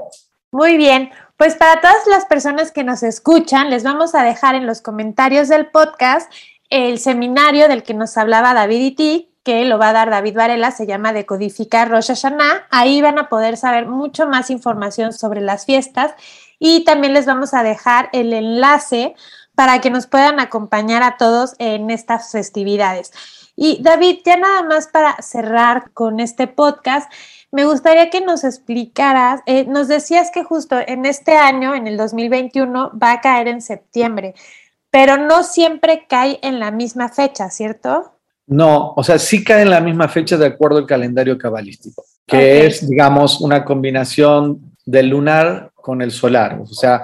Muy 0.54 0.78
bien, 0.78 1.10
pues 1.36 1.56
para 1.56 1.82
todas 1.82 2.08
las 2.08 2.23
personas 2.28 2.71
que 2.71 2.86
nos 2.86 3.04
escuchan, 3.04 3.69
les 3.69 3.84
vamos 3.84 4.15
a 4.15 4.23
dejar 4.23 4.56
en 4.56 4.65
los 4.65 4.82
comentarios 4.82 5.49
del 5.49 5.65
podcast 5.65 6.32
el 6.69 6.97
seminario 6.97 7.67
del 7.67 7.84
que 7.84 7.93
nos 7.93 8.17
hablaba 8.17 8.54
David 8.54 8.86
y 8.86 8.91
ti, 8.91 9.30
que 9.43 9.65
lo 9.65 9.78
va 9.78 9.89
a 9.89 9.93
dar 9.93 10.10
David 10.10 10.38
Varela, 10.38 10.71
se 10.71 10.88
llama 10.88 11.12
Decodificar 11.12 11.91
Rosh 11.91 12.08
Hashanah. 12.08 12.67
Ahí 12.69 13.02
van 13.02 13.19
a 13.19 13.28
poder 13.28 13.58
saber 13.58 13.86
mucho 13.86 14.28
más 14.28 14.49
información 14.49 15.12
sobre 15.12 15.41
las 15.41 15.65
fiestas 15.65 16.13
y 16.65 16.86
también 16.86 17.13
les 17.13 17.26
vamos 17.26 17.54
a 17.54 17.62
dejar 17.62 18.08
el 18.13 18.32
enlace 18.32 19.15
para 19.54 19.82
que 19.82 19.89
nos 19.89 20.08
puedan 20.08 20.39
acompañar 20.39 21.04
a 21.04 21.17
todos 21.17 21.56
en 21.60 21.91
estas 21.91 22.32
festividades. 22.32 23.12
Y 23.58 23.84
David, 23.84 24.19
ya 24.23 24.38
nada 24.38 24.63
más 24.63 24.88
para 24.88 25.21
cerrar 25.21 25.91
con 25.91 26.21
este 26.21 26.47
podcast, 26.47 27.12
me 27.52 27.65
gustaría 27.65 28.10
que 28.10 28.21
nos 28.21 28.45
explicaras, 28.45 29.41
eh, 29.45 29.65
nos 29.65 29.89
decías 29.89 30.32
que 30.34 30.45
justo 30.45 30.78
en 30.88 31.06
este 31.06 31.36
año, 31.36 31.76
en 31.76 31.86
el 31.86 31.97
2021, 31.97 32.93
va 32.97 33.12
a 33.12 33.19
caer 33.19 33.49
en 33.49 33.62
septiembre, 33.62 34.34
pero 34.89 35.17
no 35.17 35.43
siempre 35.43 36.06
cae 36.08 36.39
en 36.43 36.62
la 36.62 36.71
misma 36.71 37.10
fecha, 37.10 37.49
¿cierto? 37.49 38.13
No, 38.47 38.93
o 38.95 39.04
sea, 39.04 39.19
sí 39.19 39.43
cae 39.43 39.63
en 39.63 39.69
la 39.69 39.82
misma 39.82 40.08
fecha 40.08 40.38
de 40.38 40.45
acuerdo 40.45 40.78
al 40.78 40.88
calendario 40.88 41.38
cabalístico, 41.38 42.06
que 42.26 42.65
es, 42.65 42.88
digamos, 42.89 43.41
una 43.41 43.65
combinación 43.65 44.71
del 44.86 45.10
lunar 45.10 45.72
con 45.84 46.02
el 46.02 46.12
solar. 46.12 46.60
O 46.62 46.65
sea, 46.65 47.04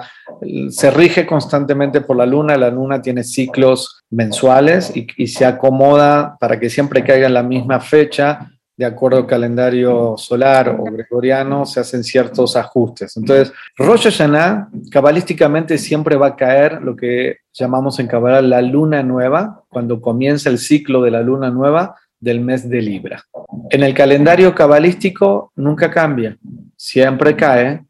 se 0.70 0.90
rige 0.90 1.26
constantemente 1.26 2.00
por 2.00 2.16
la 2.16 2.24
luna, 2.24 2.56
la 2.56 2.70
luna 2.70 3.02
tiene 3.02 3.22
ciclos 3.22 4.02
mensuales 4.08 4.90
y, 4.96 5.26
se 5.26 5.44
acomoda 5.44 6.38
para 6.40 6.58
que 6.58 6.70
siempre 6.70 7.04
caiga 7.04 7.26
en 7.26 7.34
la 7.34 7.42
misma 7.42 7.78
fecha, 7.78 8.50
de 8.78 8.86
acuerdo 8.86 9.18
al 9.18 9.26
calendario 9.26 10.14
solar 10.16 10.70
o 10.70 10.84
gregoriano, 10.84 11.66
se 11.66 11.80
hacen 11.80 12.02
ciertos 12.02 12.56
ajustes. 12.56 13.18
Entonces, 13.18 13.52
Rosh 13.76 14.04
Hashanah, 14.04 14.70
cabalísticamente 14.90 15.76
siempre 15.76 16.16
va 16.16 16.28
a 16.28 16.36
caer 16.36 16.80
lo 16.80 16.96
que 16.96 17.36
llamamos 17.52 17.98
en 17.98 18.06
Kabbalah 18.06 18.40
la 18.40 18.62
luna 18.62 19.02
nueva, 19.02 19.62
cuando 19.68 20.00
comienza 20.00 20.48
el 20.48 20.56
ciclo 20.56 21.02
de 21.02 21.10
la 21.10 21.20
luna 21.20 21.50
nueva 21.50 21.96
del 22.18 22.40
mes 22.40 22.66
de 22.66 22.80
Libra. 22.80 23.22
En 23.68 23.82
el 23.82 23.92
calendario 23.92 24.54
cabalístico 24.54 25.52
nunca 25.56 25.90
cambia, 25.90 26.38
siempre 26.76 27.36
cae 27.36 27.84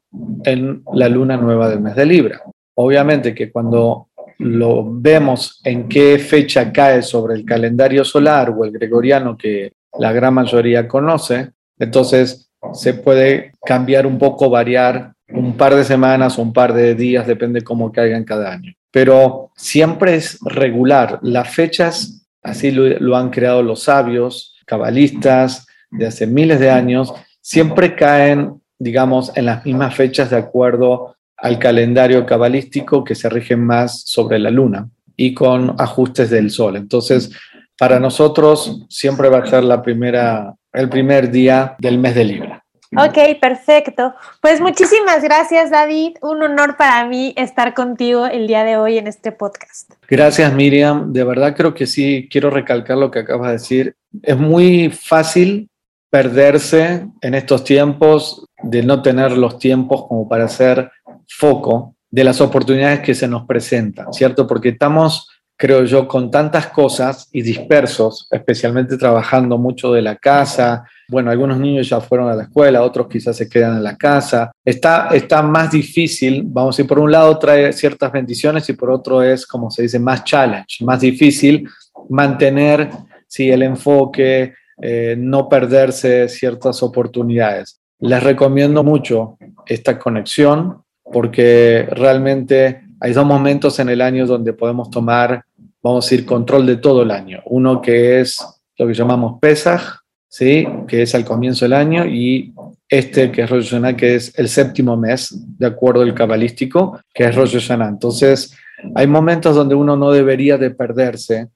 en 0.45 0.83
la 0.93 1.09
luna 1.09 1.37
nueva 1.37 1.69
del 1.69 1.81
mes 1.81 1.95
de 1.95 2.07
Libra. 2.07 2.43
Obviamente 2.75 3.35
que 3.35 3.51
cuando 3.51 4.09
lo 4.39 4.89
vemos 4.91 5.61
en 5.65 5.89
qué 5.89 6.19
fecha 6.19 6.73
cae 6.73 7.03
sobre 7.03 7.35
el 7.35 7.45
calendario 7.45 8.05
solar 8.05 8.51
o 8.51 8.65
el 8.65 8.73
gregoriano 8.73 9.37
que 9.37 9.73
la 9.99 10.13
gran 10.13 10.35
mayoría 10.35 10.89
conoce, 10.89 11.51
entonces 11.79 12.51
se 12.73 12.95
puede 12.95 13.53
cambiar 13.65 14.07
un 14.07 14.19
poco, 14.19 14.49
variar 14.49 15.13
un 15.29 15.57
par 15.57 15.75
de 15.75 15.85
semanas 15.85 16.39
o 16.39 16.43
un 16.43 16.53
par 16.53 16.73
de 16.73 16.95
días, 16.95 17.27
depende 17.27 17.63
cómo 17.63 17.93
caigan 17.93 18.25
cada 18.25 18.53
año. 18.53 18.73
Pero 18.91 19.51
siempre 19.57 20.17
es 20.17 20.39
regular. 20.43 21.19
Las 21.23 21.55
fechas, 21.55 22.27
así 22.43 22.71
lo, 22.71 22.89
lo 22.99 23.17
han 23.17 23.31
creado 23.31 23.63
los 23.63 23.85
sabios, 23.85 24.57
cabalistas, 24.67 25.67
de 25.91 26.07
hace 26.07 26.27
miles 26.27 26.61
de 26.61 26.71
años, 26.71 27.13
siempre 27.41 27.95
caen, 27.95 28.60
digamos, 28.81 29.31
en 29.37 29.45
las 29.45 29.65
mismas 29.65 29.95
fechas 29.95 30.31
de 30.31 30.39
acuerdo 30.39 31.15
al 31.37 31.59
calendario 31.59 32.27
cabalístico 32.27 33.05
que 33.05 33.15
se 33.15 33.29
rige 33.29 33.57
más 33.57 34.03
sobre 34.07 34.39
la 34.39 34.51
luna 34.51 34.89
y 35.17 35.35
con 35.35 35.77
ajustes 35.79 36.31
del 36.31 36.51
sol. 36.51 36.77
Entonces, 36.77 37.31
para 37.79 38.01
nosotros 38.01 38.87
siempre 38.89 39.29
va 39.29 39.39
a 39.39 39.47
ser 39.47 39.65
la 39.65 39.83
primera, 39.83 40.55
el 40.73 40.89
primer 40.89 41.31
día 41.31 41.77
del 41.79 41.99
mes 41.99 42.15
de 42.15 42.25
Libra. 42.25 42.65
Ok, 42.97 43.39
perfecto. 43.41 44.15
Pues 44.43 44.61
muchísimas 44.61 45.23
gracias, 45.23 45.71
David. 45.71 46.17
Un 46.23 46.43
honor 46.43 46.77
para 46.77 47.07
mí 47.07 47.33
estar 47.37 47.73
contigo 47.73 48.27
el 48.27 48.49
día 48.49 48.65
de 48.65 48.77
hoy 48.77 48.99
en 48.99 49.07
este 49.07 49.31
podcast. 49.31 49.93
Gracias, 50.09 50.53
Miriam. 50.53 51.13
De 51.13 51.23
verdad 51.23 51.55
creo 51.55 51.73
que 51.73 51.87
sí, 51.87 52.29
quiero 52.31 52.51
recalcar 52.51 52.99
lo 52.99 53.11
que 53.11 53.21
acabas 53.21 53.47
de 53.49 53.53
decir. 53.53 53.95
Es 54.23 54.37
muy 54.37 54.91
fácil 54.91 55.69
perderse 56.11 57.07
en 57.21 57.35
estos 57.35 57.63
tiempos 57.63 58.45
de 58.63 58.83
no 58.83 59.03
tener 59.03 59.37
los 59.37 59.59
tiempos 59.59 60.07
como 60.07 60.29
para 60.29 60.45
hacer 60.45 60.91
foco 61.29 61.97
de 62.11 62.25
las 62.25 62.41
oportunidades 62.41 63.01
que 63.01 63.15
se 63.15 63.29
nos 63.29 63.47
presentan, 63.47 64.13
¿cierto? 64.13 64.47
Porque 64.47 64.71
estamos, 64.71 65.29
creo 65.57 65.85
yo, 65.85 66.09
con 66.09 66.31
tantas 66.31 66.67
cosas 66.69 67.29
y 67.33 67.43
dispersos, 67.43 68.27
especialmente 68.31 68.97
trabajando 68.97 69.59
mucho 69.59 69.93
de 69.93 70.03
la 70.03 70.17
casa. 70.17 70.85
Bueno, 71.09 71.31
algunos 71.31 71.59
niños 71.59 71.89
ya 71.89 72.01
fueron 72.01 72.29
a 72.29 72.35
la 72.35 72.45
escuela, 72.45 72.83
otros 72.83 73.07
quizás 73.09 73.37
se 73.37 73.49
quedan 73.49 73.77
en 73.77 73.85
la 73.85 73.97
casa. 73.97 74.51
Está, 74.65 75.09
está 75.13 75.43
más 75.43 75.71
difícil, 75.71 76.43
vamos 76.47 76.77
decir, 76.77 76.89
por 76.89 76.99
un 76.99 77.13
lado 77.13 77.39
trae 77.39 77.73
ciertas 77.73 78.11
bendiciones 78.11 78.69
y 78.69 78.73
por 78.73 78.91
otro 78.91 79.23
es, 79.23 79.47
como 79.47 79.71
se 79.71 79.83
dice, 79.83 79.99
más 80.01 80.25
challenge, 80.25 80.85
más 80.85 81.01
difícil 81.01 81.69
mantener 82.09 82.91
sí, 83.31 83.51
el 83.51 83.63
enfoque, 83.63 84.55
eh, 84.83 85.15
no 85.17 85.49
perderse 85.49 86.29
ciertas 86.29 86.83
oportunidades. 86.83 87.80
Les 88.01 88.23
recomiendo 88.23 88.83
mucho 88.83 89.37
esta 89.67 89.99
conexión 89.99 90.83
porque 91.05 91.87
realmente 91.91 92.83
hay 93.01 93.13
dos 93.13 93.27
momentos 93.27 93.79
en 93.79 93.89
el 93.89 94.01
año 94.01 94.27
donde 94.27 94.53
podemos 94.53 94.91
tomar, 94.91 95.45
vamos 95.83 96.05
a 96.05 96.07
decir, 96.07 96.27
control 96.27 96.67
de 96.67 96.77
todo 96.77 97.03
el 97.03 97.11
año. 97.11 97.41
Uno 97.47 97.81
que 97.81 98.21
es 98.21 98.39
lo 98.79 98.87
que 98.87 98.95
llamamos 98.95 99.39
Pesaj, 99.41 100.01
¿sí? 100.29 100.67
que 100.87 101.03
es 101.03 101.15
al 101.15 101.25
comienzo 101.25 101.65
del 101.65 101.75
año, 101.75 102.07
y 102.07 102.55
este 102.89 103.31
que 103.31 103.43
es 103.43 103.51
Rosh 103.51 103.71
Hashanah, 103.71 103.97
que 103.97 104.15
es 104.15 104.39
el 104.39 104.49
séptimo 104.49 104.97
mes, 104.97 105.35
de 105.59 105.67
acuerdo 105.67 106.03
al 106.03 106.15
cabalístico, 106.15 107.01
que 107.13 107.25
es 107.25 107.35
Rosh 107.35 107.55
Hashanah. 107.55 107.89
Entonces, 107.89 108.55
hay 108.95 109.07
momentos 109.07 109.55
donde 109.55 109.75
uno 109.75 109.97
no 109.97 110.11
debería 110.11 110.57
de 110.57 110.71
perderse 110.71 111.49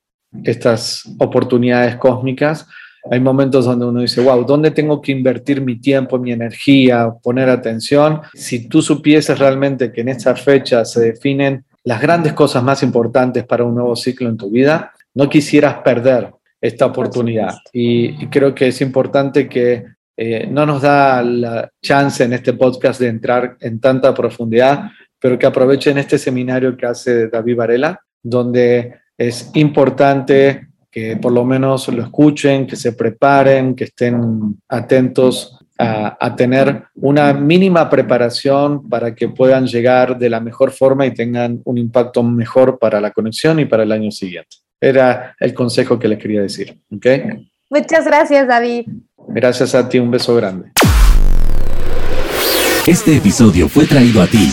estas 0.42 1.04
oportunidades 1.18 1.96
cósmicas, 1.96 2.66
hay 3.11 3.21
momentos 3.21 3.67
donde 3.67 3.87
uno 3.87 4.01
dice, 4.01 4.23
wow, 4.23 4.45
¿dónde 4.45 4.71
tengo 4.71 5.01
que 5.01 5.12
invertir 5.12 5.61
mi 5.61 5.79
tiempo, 5.79 6.19
mi 6.19 6.33
energía, 6.33 7.12
poner 7.23 7.51
atención? 7.51 8.21
Si 8.33 8.69
tú 8.69 8.81
supieses 8.81 9.38
realmente 9.38 9.93
que 9.93 10.01
en 10.01 10.09
esta 10.09 10.35
fecha 10.35 10.85
se 10.85 11.01
definen 11.01 11.64
las 11.85 12.01
grandes 12.01 12.33
cosas 12.33 12.62
más 12.62 12.83
importantes 12.83 13.45
para 13.45 13.64
un 13.64 13.75
nuevo 13.75 13.95
ciclo 13.95 14.29
en 14.29 14.38
tu 14.38 14.51
vida, 14.51 14.93
no 15.14 15.29
quisieras 15.29 15.77
perder 15.85 16.33
esta 16.61 16.87
oportunidad. 16.87 17.55
Y, 17.73 18.27
creo 18.29 18.55
que 18.55 18.69
es 18.69 18.81
importante 18.81 19.49
que 19.49 19.85
eh, 20.17 20.47
no 20.51 20.64
nos 20.64 20.81
da 20.81 21.23
la 21.23 21.71
chance 21.83 22.25
en 22.25 22.33
este 22.33 22.55
podcast 22.55 23.01
de 23.01 23.09
entrar 23.09 23.57
en 23.61 23.81
tanta 23.81 24.14
profundidad, 24.14 24.90
pero 25.21 25.38
que 25.38 25.47
aprovechen 25.47 25.99
este 25.99 26.17
seminario 26.17 26.75
que 26.77 26.87
hace 26.87 27.29
David 27.29 27.57
Varela, 27.57 28.01
donde 28.23 28.95
es 29.19 29.51
importante 29.55 30.69
que 30.94 31.16
por 31.16 31.33
lo 31.33 31.44
menos 31.44 31.88
lo 31.88 32.04
escuchen, 32.04 32.68
que 32.68 32.76
se 32.76 32.92
preparen, 32.92 33.74
que 33.74 33.83
estén 33.83 34.57
atentos 34.68 35.59
a, 35.76 36.37
tener 36.37 36.85
una 36.94 37.33
mínima 37.33 37.90
preparación 37.90 38.88
para 38.88 39.12
que 39.12 39.28
puedan 39.28 39.66
llegar 39.66 40.16
de 40.16 40.30
la 40.30 40.38
mejor 40.38 40.70
forma 40.70 41.04
y 41.04 41.12
tengan 41.12 41.61
un 41.64 41.78
impacto 41.78 42.22
mejor 42.22 42.78
para 42.78 43.00
la 43.00 43.11
conexión 43.11 43.59
y 43.59 43.64
para 43.64 43.83
el 43.83 43.90
año 43.90 44.12
siguiente. 44.12 44.59
Era 44.80 45.35
el 45.40 45.52
consejo 45.52 45.98
que 45.98 46.07
les 46.07 46.20
quería 46.20 46.42
decir. 46.42 46.78
¿okay? 46.94 47.50
Muchas 47.68 48.04
gracias, 48.04 48.46
David. 48.46 48.87
Gracias 49.26 49.74
a 49.74 49.88
ti, 49.88 49.98
un 49.98 50.12
beso 50.12 50.37
grande. 50.37 50.70
Este 52.87 53.16
episodio 53.16 53.68
fue 53.68 53.87
traído 53.87 54.22
a 54.22 54.28
ti 54.28 54.52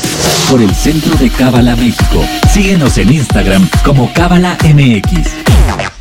por 0.49 0.59
el 0.59 0.73
Centro 0.73 1.15
de 1.17 1.29
Cábala 1.29 1.75
México. 1.75 2.25
Síguenos 2.51 2.97
en 2.97 3.13
Instagram 3.13 3.69
como 3.85 4.11
Cábala 4.11 4.57
MX. 4.63 6.00